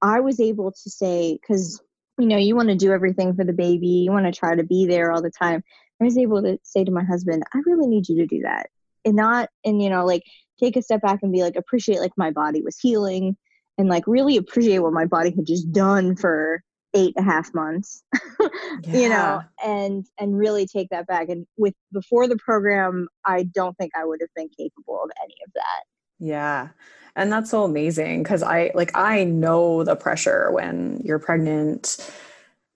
[0.00, 1.78] I was able to say, because,
[2.18, 4.64] you know, you want to do everything for the baby, you want to try to
[4.64, 5.62] be there all the time.
[6.00, 8.70] I was able to say to my husband, I really need you to do that.
[9.04, 10.22] And not, and, you know, like
[10.58, 13.36] take a step back and be like, appreciate like my body was healing
[13.76, 16.62] and like really appreciate what my body had just done for
[16.94, 18.02] eight and a half months
[18.40, 18.48] yeah.
[18.86, 21.28] you know and and really take that back.
[21.28, 25.34] And with before the program i don't think i would have been capable of any
[25.46, 25.82] of that.
[26.18, 26.68] Yeah.
[27.16, 31.98] And that's so amazing because i like i know the pressure when you're pregnant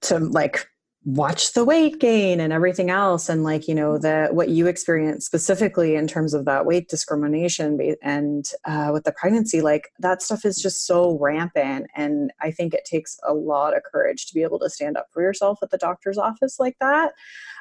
[0.03, 0.69] to like
[1.07, 5.25] watch the weight gain and everything else and like you know the what you experience
[5.25, 10.45] specifically in terms of that weight discrimination and uh, with the pregnancy like that stuff
[10.45, 14.43] is just so rampant and i think it takes a lot of courage to be
[14.43, 17.13] able to stand up for yourself at the doctor's office like that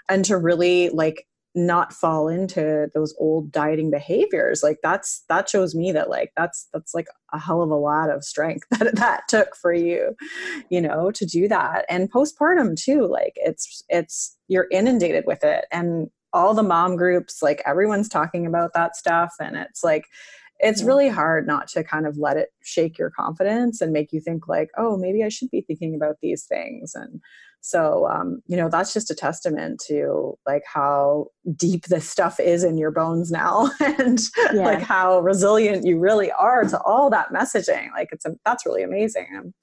[0.10, 4.62] and to really like not fall into those old dieting behaviors.
[4.62, 8.10] Like that's that shows me that like that's that's like a hell of a lot
[8.10, 10.16] of strength that that took for you
[10.70, 11.86] you know to do that.
[11.90, 15.66] And postpartum too like it's it's you're inundated with it.
[15.72, 19.34] And all the mom groups like everyone's talking about that stuff.
[19.40, 20.06] And it's like
[20.60, 24.22] it's really hard not to kind of let it shake your confidence and make you
[24.22, 26.94] think like oh maybe i should be thinking about these things.
[26.96, 27.22] And
[27.66, 32.64] so, um, you know, that's just a testament to like how deep this stuff is
[32.64, 34.20] in your bones now and
[34.54, 34.62] yeah.
[34.62, 37.92] like how resilient you really are to all that messaging.
[37.92, 39.26] Like it's, a, that's really amazing.
[39.36, 39.54] I'm,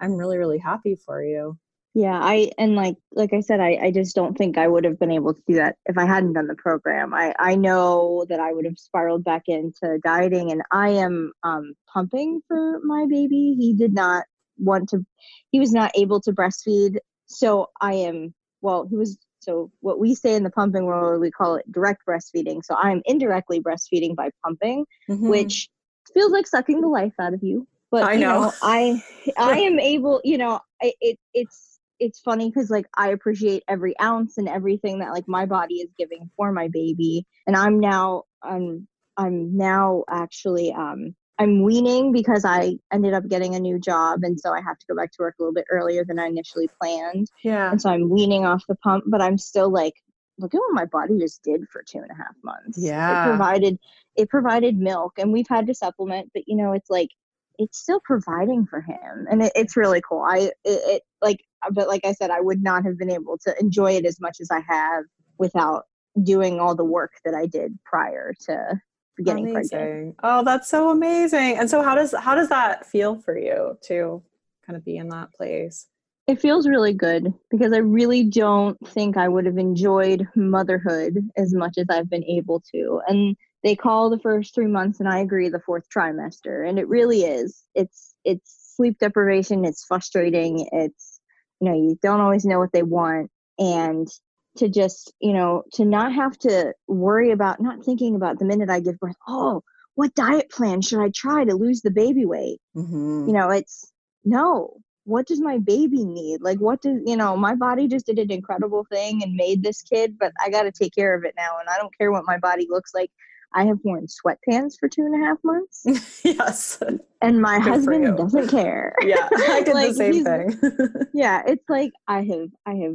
[0.00, 1.58] I'm really, really happy for you.
[1.92, 2.18] Yeah.
[2.18, 5.10] I, and like, like I said, I, I just don't think I would have been
[5.10, 7.12] able to do that if I hadn't done the program.
[7.12, 11.74] I, I know that I would have spiraled back into dieting and I am, um,
[11.92, 13.54] pumping for my baby.
[13.58, 14.24] He did not
[14.56, 15.04] want to,
[15.50, 16.96] he was not able to breastfeed
[17.30, 21.30] so I am, well, he was, so what we say in the pumping world, we
[21.30, 22.62] call it direct breastfeeding.
[22.62, 25.28] So I'm indirectly breastfeeding by pumping, mm-hmm.
[25.28, 25.68] which
[26.12, 27.66] feels like sucking the life out of you.
[27.90, 28.42] But I know.
[28.42, 29.02] know I
[29.36, 33.98] I am able, you know, it, it it's it's funny because like I appreciate every
[34.00, 38.24] ounce and everything that like my body is giving for my baby, and I'm now
[38.42, 44.20] I'm I'm now actually um I'm weaning because I ended up getting a new job,
[44.22, 46.26] and so I have to go back to work a little bit earlier than I
[46.26, 47.28] initially planned.
[47.42, 47.70] Yeah.
[47.70, 49.94] And so I'm weaning off the pump, but I'm still like
[50.38, 52.78] look at what my body just did for two and a half months.
[52.78, 53.24] Yeah.
[53.24, 53.78] It provided
[54.16, 57.10] it provided milk and we've had to supplement, but you know, it's like
[57.58, 60.24] it's still providing for him and it, it's really cool.
[60.26, 61.40] I it, it like
[61.72, 64.38] but like I said, I would not have been able to enjoy it as much
[64.40, 65.04] as I have
[65.38, 65.84] without
[66.22, 68.80] doing all the work that I did prior to
[69.20, 69.78] getting amazing.
[69.78, 70.16] pregnant.
[70.22, 71.58] Oh, that's so amazing.
[71.58, 74.22] And so how does how does that feel for you to
[74.66, 75.86] kind of be in that place?
[76.26, 81.52] It feels really good because I really don't think I would have enjoyed motherhood as
[81.52, 83.00] much as I've been able to.
[83.08, 86.88] And they call the first three months, and I agree, the fourth trimester, and it
[86.88, 87.62] really is.
[87.74, 89.64] It's it's sleep deprivation.
[89.64, 90.68] It's frustrating.
[90.72, 91.20] It's
[91.60, 94.08] you know you don't always know what they want, and
[94.56, 98.70] to just you know to not have to worry about not thinking about the minute
[98.70, 99.16] I give birth.
[99.26, 99.62] Oh,
[99.94, 102.60] what diet plan should I try to lose the baby weight?
[102.76, 103.28] Mm-hmm.
[103.28, 103.90] You know, it's
[104.24, 106.40] no what does my baby need?
[106.40, 109.82] Like, what does, you know, my body just did an incredible thing and made this
[109.82, 111.58] kid, but I got to take care of it now.
[111.58, 113.10] And I don't care what my body looks like.
[113.52, 116.20] I have worn sweatpants for two and a half months.
[116.24, 116.80] yes.
[117.20, 118.94] And my Good husband doesn't care.
[119.02, 121.06] Yeah, I did Like, the same thing.
[121.12, 122.94] yeah, it's like I have I have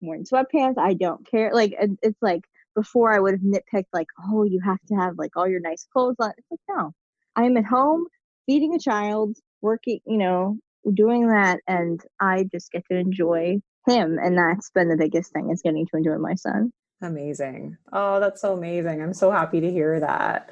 [0.00, 0.78] worn sweatpants.
[0.78, 1.50] I don't care.
[1.52, 2.42] Like it- it's like
[2.74, 5.86] before I would have nitpicked like, oh, you have to have like all your nice
[5.92, 6.32] clothes on.
[6.36, 6.92] It's like no,
[7.34, 8.06] I'm at home
[8.46, 10.58] feeding a child, working, you know,
[10.92, 15.50] doing that, and I just get to enjoy him, and that's been the biggest thing
[15.50, 16.72] is getting to enjoy my son.
[17.02, 17.76] Amazing.
[17.92, 19.02] Oh, that's so amazing.
[19.02, 20.50] I'm so happy to hear that.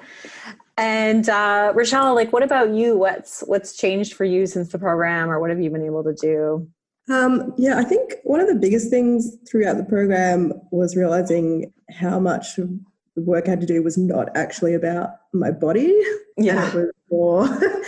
[0.76, 2.96] And uh Rochelle, like what about you?
[2.98, 6.12] What's what's changed for you since the program or what have you been able to
[6.14, 6.68] do?
[7.10, 12.18] Um, yeah, I think one of the biggest things throughout the program was realizing how
[12.18, 12.70] much of
[13.14, 15.96] the work I had to do was not actually about my body.
[16.36, 16.86] Yeah.
[17.10, 17.46] More.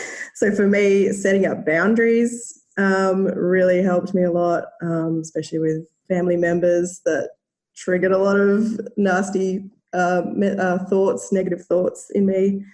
[0.35, 5.89] so for me, setting up boundaries um, really helped me a lot, um, especially with
[6.09, 7.31] family members that
[7.75, 10.23] triggered a lot of nasty uh,
[10.59, 12.65] uh, thoughts, negative thoughts in me.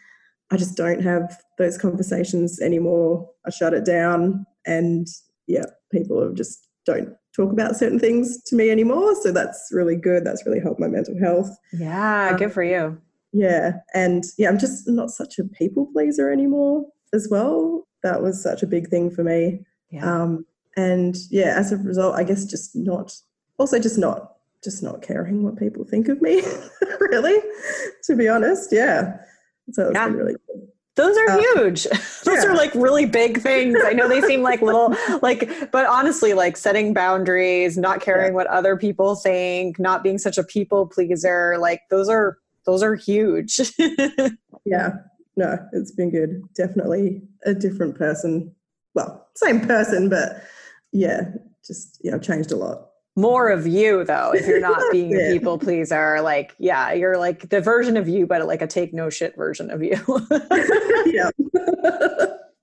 [0.50, 3.30] I just don't have those conversations anymore.
[3.46, 5.06] I shut it down, and
[5.46, 9.14] yeah, people have just don't talk about certain things to me anymore.
[9.22, 10.24] So that's really good.
[10.24, 11.48] That's really helped my mental health.
[11.72, 12.98] Yeah, Um, good for you.
[13.32, 13.74] Yeah.
[13.94, 17.86] And yeah, I'm just not such a people pleaser anymore as well.
[18.02, 19.64] That was such a big thing for me.
[19.90, 20.04] Yeah.
[20.22, 20.44] Um,
[20.76, 23.14] and yeah, as a result, I guess just not,
[23.58, 24.32] also just not,
[24.64, 26.42] just not caring what people think of me,
[27.00, 27.38] really,
[28.04, 28.72] to be honest.
[28.72, 29.18] Yeah.
[29.70, 30.08] So it's Yeah.
[30.08, 30.68] been really good.
[30.94, 31.84] Those are Uh, huge.
[32.24, 32.46] Those yeah.
[32.46, 33.78] are like really big things.
[33.84, 38.46] I know they seem like little like but honestly like setting boundaries, not caring what
[38.48, 43.60] other people think, not being such a people pleaser, like those are those are huge.
[44.64, 44.92] Yeah.
[45.36, 46.42] No, it's been good.
[46.54, 48.54] Definitely a different person.
[48.94, 50.40] Well, same person, but
[50.92, 51.30] yeah,
[51.66, 52.91] just, yeah, I've changed a lot.
[53.14, 57.50] More of you though, if you're not being a people pleaser, like yeah, you're like
[57.50, 60.00] the version of you, but like a take no shit version of you.
[61.06, 61.30] yeah.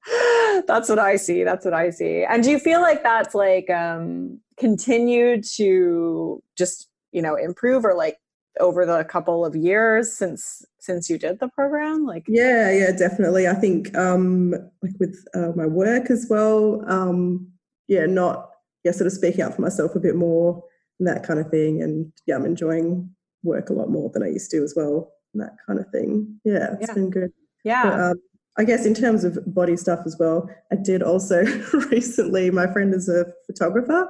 [0.68, 1.44] that's what I see.
[1.44, 2.24] That's what I see.
[2.24, 7.94] And do you feel like that's like um continued to just, you know, improve or
[7.94, 8.18] like
[8.60, 12.06] over the couple of years since since you did the program?
[12.06, 13.48] Like Yeah, yeah, definitely.
[13.48, 17.50] I think um like with uh, my work as well, um
[17.88, 18.50] yeah, not
[18.84, 20.64] yeah, sort of speaking up for myself a bit more
[21.00, 21.82] and that kind of thing.
[21.82, 23.10] And yeah, I'm enjoying
[23.44, 25.12] work a lot more than I used to as well.
[25.34, 26.40] And that kind of thing.
[26.44, 26.94] Yeah, it's Yeah.
[26.94, 27.32] been good.
[27.64, 27.84] yeah.
[27.84, 28.22] But, um,
[28.58, 31.44] I guess in terms of body stuff as well, I did also
[31.92, 32.52] recently.
[32.52, 34.10] My friend is a photographer,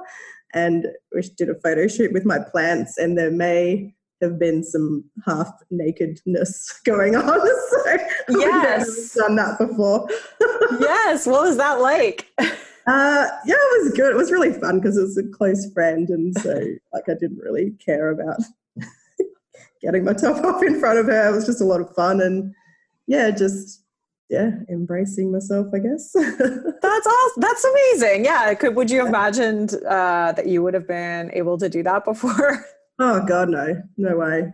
[0.54, 5.04] and we did a photo shoot with my plants, and there may have been some
[5.24, 7.40] half nakedness going on.
[7.70, 9.14] So I've Yes.
[9.14, 10.08] done that before.
[10.80, 11.26] yes.
[11.26, 12.26] What was that like?
[12.86, 14.12] Uh, yeah, it was good.
[14.12, 16.54] It was really fun because it was a close friend, and so
[16.92, 18.40] like I didn't really care about
[19.82, 21.28] getting my top off in front of her.
[21.28, 22.54] It was just a lot of fun, and
[23.06, 23.82] yeah, just
[24.30, 26.12] yeah, embracing myself, I guess.
[26.12, 27.40] That's awesome.
[27.40, 28.24] That's amazing.
[28.24, 28.54] Yeah.
[28.54, 32.04] Could would you have imagined uh, that you would have been able to do that
[32.04, 32.64] before?
[33.00, 34.52] oh God, no, no way.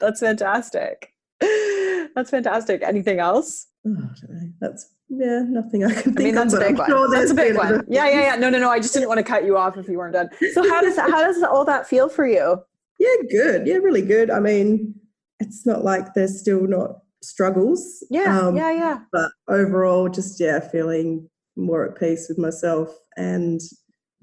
[0.00, 1.12] That's fantastic.
[1.40, 2.82] That's fantastic.
[2.82, 3.66] Anything else?
[3.84, 4.52] Oh, I don't know.
[4.60, 6.62] That's yeah, nothing I can think I mean, that's a of.
[6.62, 6.88] but big one.
[6.88, 7.84] sure That's a big one.
[7.88, 8.36] Yeah, yeah, yeah.
[8.36, 8.70] No, no, no.
[8.70, 10.30] I just didn't want to cut you off if you weren't done.
[10.52, 12.62] So how does how does all that feel for you?
[12.98, 13.66] Yeah, good.
[13.66, 14.30] Yeah, really good.
[14.30, 14.94] I mean,
[15.40, 18.04] it's not like there's still not struggles.
[18.08, 18.98] Yeah, um, yeah, yeah.
[19.10, 23.60] But overall, just yeah, feeling more at peace with myself and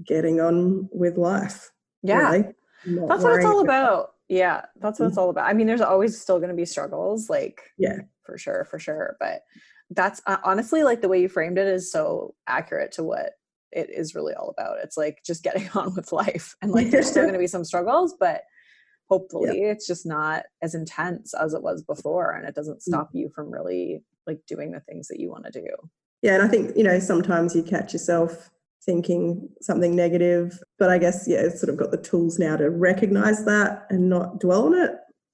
[0.05, 1.69] getting on with life.
[2.01, 2.31] Yeah.
[2.31, 2.45] really.
[3.07, 4.13] That's what it's all about.
[4.29, 5.49] Yeah, that's what it's all about.
[5.49, 7.97] I mean, there's always still going to be struggles, like Yeah.
[8.29, 9.17] For sure, for sure.
[9.19, 9.41] But
[9.91, 13.31] that's uh, honestly like the way you framed it is so accurate to what
[13.71, 14.77] it is really all about.
[14.83, 16.55] It's like just getting on with life.
[16.61, 18.43] And like there's still going to be some struggles, but
[19.09, 19.71] hopefully yeah.
[19.71, 22.83] it's just not as intense as it was before and it doesn't mm.
[22.83, 25.67] stop you from really like doing the things that you want to do.
[26.21, 28.51] Yeah, and I think, you know, sometimes you catch yourself
[28.85, 32.69] thinking something negative, but I guess yeah, it's sort of got the tools now to
[32.69, 34.91] recognize that and not dwell on it.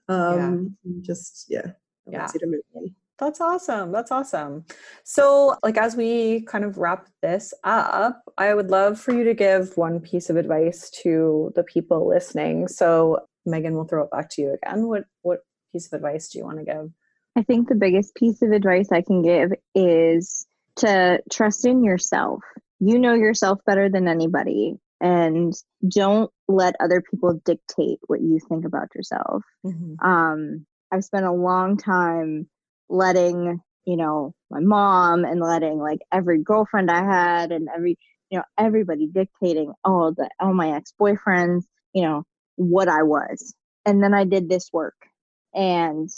[0.08, 1.02] Um yeah.
[1.02, 1.72] just yeah,
[2.12, 2.28] yeah.
[2.28, 2.96] to move on.
[3.18, 3.92] That's awesome.
[3.92, 4.66] That's awesome.
[5.04, 9.34] So, like, as we kind of wrap this up, I would love for you to
[9.34, 12.68] give one piece of advice to the people listening.
[12.68, 14.88] So, Megan, we'll throw it back to you again.
[14.88, 15.40] What what
[15.72, 16.92] piece of advice do you want to give?
[17.38, 20.46] I think the biggest piece of advice I can give is
[20.78, 22.42] to trust in yourself.
[22.80, 25.54] You know yourself better than anybody, and
[25.88, 29.44] don't let other people dictate what you think about yourself.
[29.66, 30.06] Mm-hmm.
[30.06, 30.66] Um,
[30.96, 32.48] I've spent a long time
[32.90, 37.98] letting you know my mom and letting like every girlfriend I had and every
[38.30, 42.24] you know everybody dictating all the all my ex boyfriends you know
[42.56, 43.54] what I was.
[43.86, 44.96] And then I did this work
[45.54, 46.10] and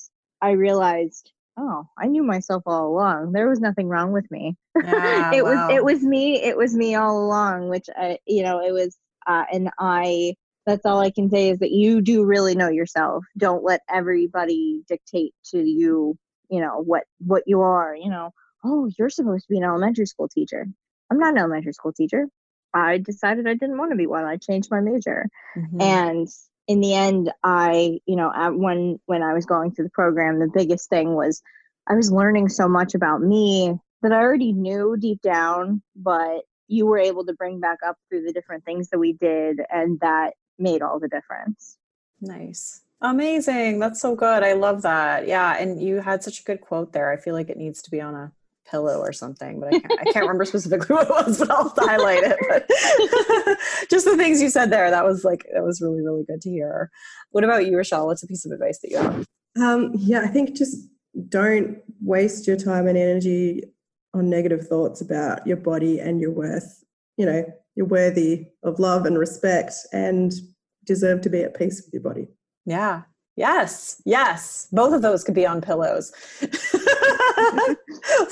[0.41, 3.33] I realized, oh, I knew myself all along.
[3.33, 4.55] There was nothing wrong with me.
[4.83, 5.67] Yeah, it wow.
[5.67, 6.41] was it was me.
[6.41, 10.35] It was me all along, which I you know, it was uh, and I
[10.67, 13.23] that's all I can say is that you do really know yourself.
[13.37, 16.17] Don't let everybody dictate to you,
[16.49, 18.31] you know, what what you are, you know.
[18.65, 20.67] Oh, you're supposed to be an elementary school teacher.
[21.09, 22.25] I'm not an elementary school teacher.
[22.73, 24.25] I decided I didn't want to be one.
[24.25, 25.29] I changed my major.
[25.57, 25.81] Mm-hmm.
[25.81, 26.27] And
[26.67, 30.51] in the end, I, you know, when when I was going through the program, the
[30.53, 31.41] biggest thing was
[31.87, 36.85] I was learning so much about me that I already knew deep down, but you
[36.85, 40.33] were able to bring back up through the different things that we did, and that
[40.59, 41.77] made all the difference.
[42.21, 42.81] Nice.
[43.01, 43.79] Amazing.
[43.79, 44.43] That's so good.
[44.43, 45.27] I love that.
[45.27, 45.55] Yeah.
[45.57, 47.11] And you had such a good quote there.
[47.11, 48.31] I feel like it needs to be on a
[48.69, 51.73] pillow or something, but I can't, I can't remember specifically what it was, but I'll
[51.77, 52.37] highlight it.
[52.49, 52.67] But
[53.89, 56.49] just the things you said there, that was like, that was really, really good to
[56.49, 56.89] hear.
[57.31, 58.07] What about you, Rochelle?
[58.07, 59.25] What's a piece of advice that you have?
[59.59, 60.87] Um, yeah, I think just
[61.29, 63.63] don't waste your time and energy
[64.13, 66.83] on negative thoughts about your body and your worth.
[67.17, 67.45] You know,
[67.77, 70.33] you're worthy of love and respect and
[70.85, 72.27] deserve to be at peace with your body.
[72.65, 73.03] Yeah.
[73.35, 74.01] Yes.
[74.03, 74.67] Yes.
[74.71, 76.11] Both of those could be on pillows.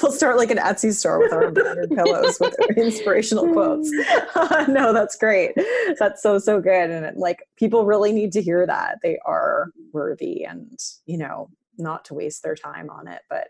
[0.02, 3.92] we'll start like an Etsy store with our embroidered pillows with inspirational quotes.
[4.68, 5.52] no, that's great.
[6.00, 10.44] That's so so good, and like people really need to hear that they are worthy,
[10.44, 13.22] and you know, not to waste their time on it.
[13.30, 13.50] But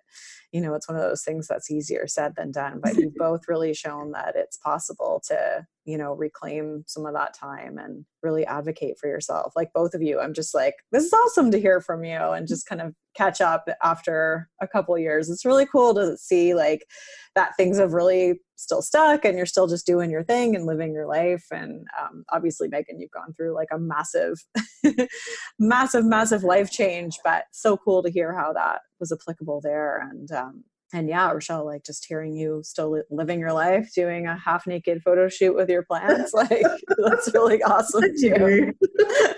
[0.52, 2.82] you know, it's one of those things that's easier said than done.
[2.84, 7.34] But you've both really shown that it's possible to you know reclaim some of that
[7.34, 9.54] time and really advocate for yourself.
[9.56, 12.48] Like both of you i'm just like this is awesome to hear from you and
[12.48, 15.30] just kind of catch up after a couple years.
[15.30, 16.86] It's really cool to see like
[17.34, 20.94] that things have really still stuck and you're still just doing your thing and living
[20.94, 21.46] your life.
[21.52, 24.44] And um, obviously megan you've gone through like a massive
[25.60, 30.08] massive massive life change but so cool to hear how that was applicable there.
[30.12, 30.64] And um,
[30.94, 35.02] and yeah, Rochelle, like just hearing you still living your life, doing a half naked
[35.04, 36.64] photo shoot with your plants, like
[36.98, 38.72] that's really awesome too.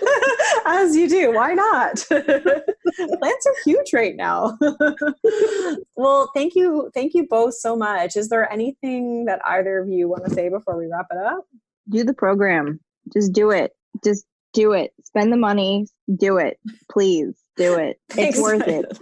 [0.66, 1.96] As you do, why not?
[2.08, 4.58] plants are huge right now.
[5.96, 8.16] well, thank you, thank you both so much.
[8.16, 11.44] Is there anything that either of you want to say before we wrap it up?
[11.88, 12.80] Do the program.
[13.12, 13.72] Just do it.
[14.04, 14.92] Just do it.
[15.04, 15.86] Spend the money.
[16.18, 16.58] Do it,
[16.90, 17.34] please.
[17.56, 17.98] Do it.
[18.10, 18.98] Thanks, it's worth it.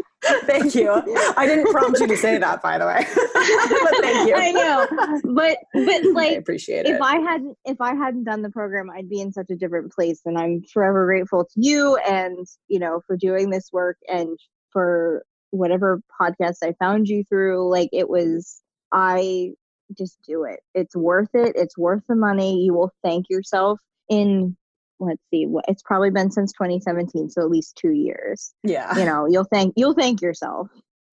[0.46, 0.90] Thank you.
[1.36, 3.06] I didn't prompt you to say that, by the way.
[3.14, 4.34] but thank you.
[4.36, 4.86] I know,
[5.34, 6.94] but but like, I appreciate it.
[6.94, 9.92] If I hadn't if I hadn't done the program, I'd be in such a different
[9.92, 14.38] place, and I'm forever grateful to you, and you know, for doing this work, and
[14.72, 17.70] for whatever podcast I found you through.
[17.70, 18.60] Like it was,
[18.92, 19.52] I
[19.96, 20.60] just do it.
[20.74, 21.52] It's worth it.
[21.56, 22.62] It's worth the money.
[22.62, 23.78] You will thank yourself
[24.08, 24.56] in
[24.98, 29.04] let's see what it's probably been since 2017 so at least two years yeah you
[29.04, 30.68] know you'll thank you'll thank yourself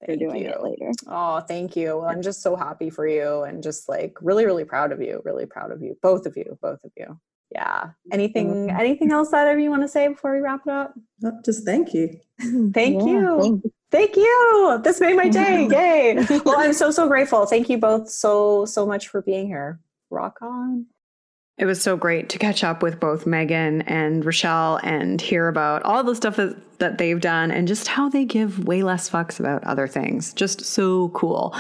[0.06, 0.50] for doing you.
[0.50, 4.18] it later oh thank you well, i'm just so happy for you and just like
[4.22, 7.20] really really proud of you really proud of you both of you both of you
[7.52, 8.80] yeah anything mm-hmm.
[8.80, 10.94] anything else that you want to say before we wrap it up
[11.46, 12.20] just thank you
[12.74, 14.82] thank yeah, you thank you Thank you.
[14.84, 15.68] This made my day.
[15.72, 16.26] Yay.
[16.44, 17.46] well, I'm so, so grateful.
[17.46, 19.80] Thank you both so, so much for being here.
[20.10, 20.88] Rock on.
[21.58, 25.84] It was so great to catch up with both Megan and Rochelle and hear about
[25.84, 29.40] all the stuff that that they've done and just how they give way less fucks
[29.40, 30.34] about other things.
[30.34, 31.56] Just so cool.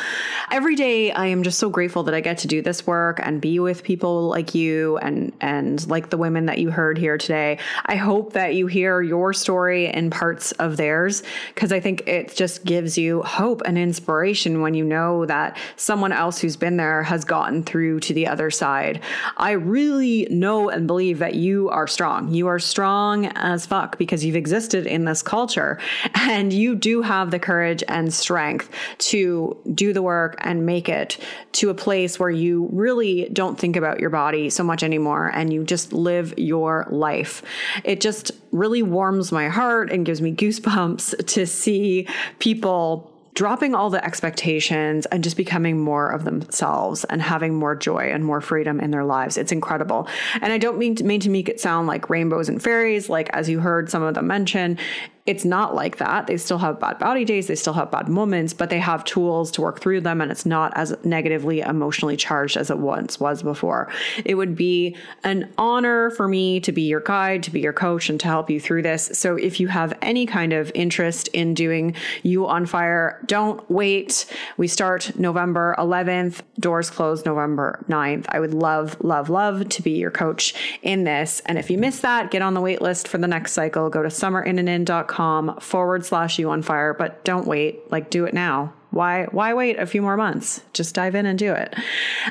[0.52, 3.40] Every day I am just so grateful that I get to do this work and
[3.40, 7.60] be with people like you and and like the women that you heard here today.
[7.86, 11.24] I hope that you hear your story and parts of theirs
[11.54, 16.12] because I think it just gives you hope and inspiration when you know that someone
[16.12, 19.02] else who's been there has gotten through to the other side.
[19.38, 22.34] I really know and believe that you are strong.
[22.34, 25.80] You are strong as fuck because you've existed in this culture
[26.16, 31.18] and you do have the courage and strength to do the work and make it
[31.54, 35.54] to a place where you really don't think about your body so much anymore and
[35.54, 37.44] you just live your life.
[37.84, 42.08] It just really warms my heart and gives me goosebumps to see
[42.40, 48.12] people dropping all the expectations and just becoming more of themselves and having more joy
[48.12, 49.38] and more freedom in their lives.
[49.38, 50.08] It's incredible.
[50.42, 53.30] And I don't mean to, mean to make it sound like rainbows and fairies, like
[53.34, 54.78] as you heard some of them mention.
[55.26, 56.28] It's not like that.
[56.28, 59.52] They still have bad body days, they still have bad moments, but they have tools
[59.52, 63.42] to work through them and it's not as negatively emotionally charged as it once was
[63.42, 63.90] before.
[64.26, 68.10] It would be an honor for me to be your guide, to be your coach,
[68.10, 69.12] and to help you through this.
[69.14, 74.26] So if you have any kind of interest in doing You on Fire, don't wait.
[74.58, 78.26] We start November 11th, doors close November 9th.
[78.28, 81.42] I would love, love, love to be your coach in this.
[81.46, 83.90] And if you miss that, get on the wait list for the next cycle.
[83.90, 85.13] Go to summerinnanen.com
[85.60, 87.92] forward slash you on fire, but don't wait.
[87.92, 88.74] Like do it now.
[88.92, 90.62] Why why wait a few more months?
[90.74, 91.76] Just dive in and do it.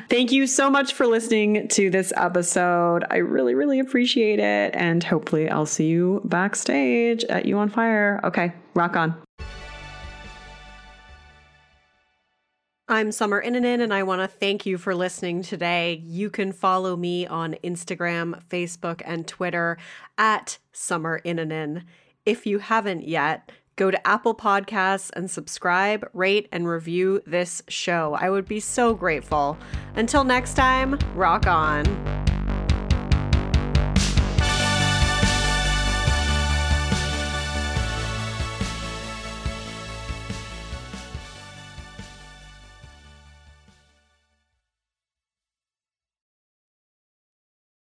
[0.09, 3.03] Thank you so much for listening to this episode.
[3.11, 4.73] I really, really appreciate it.
[4.73, 8.21] And hopefully I'll see you backstage at You on Fire.
[8.23, 9.21] Okay, rock on.
[12.87, 16.01] I'm Summer Innanen, and I want to thank you for listening today.
[16.05, 19.77] You can follow me on Instagram, Facebook, and Twitter
[20.17, 21.83] at Summer Innanen.
[22.25, 28.17] If you haven't yet, go to Apple Podcasts and subscribe, rate, and review this show.
[28.17, 29.57] I would be so grateful.
[29.95, 31.83] Until next time, rock on.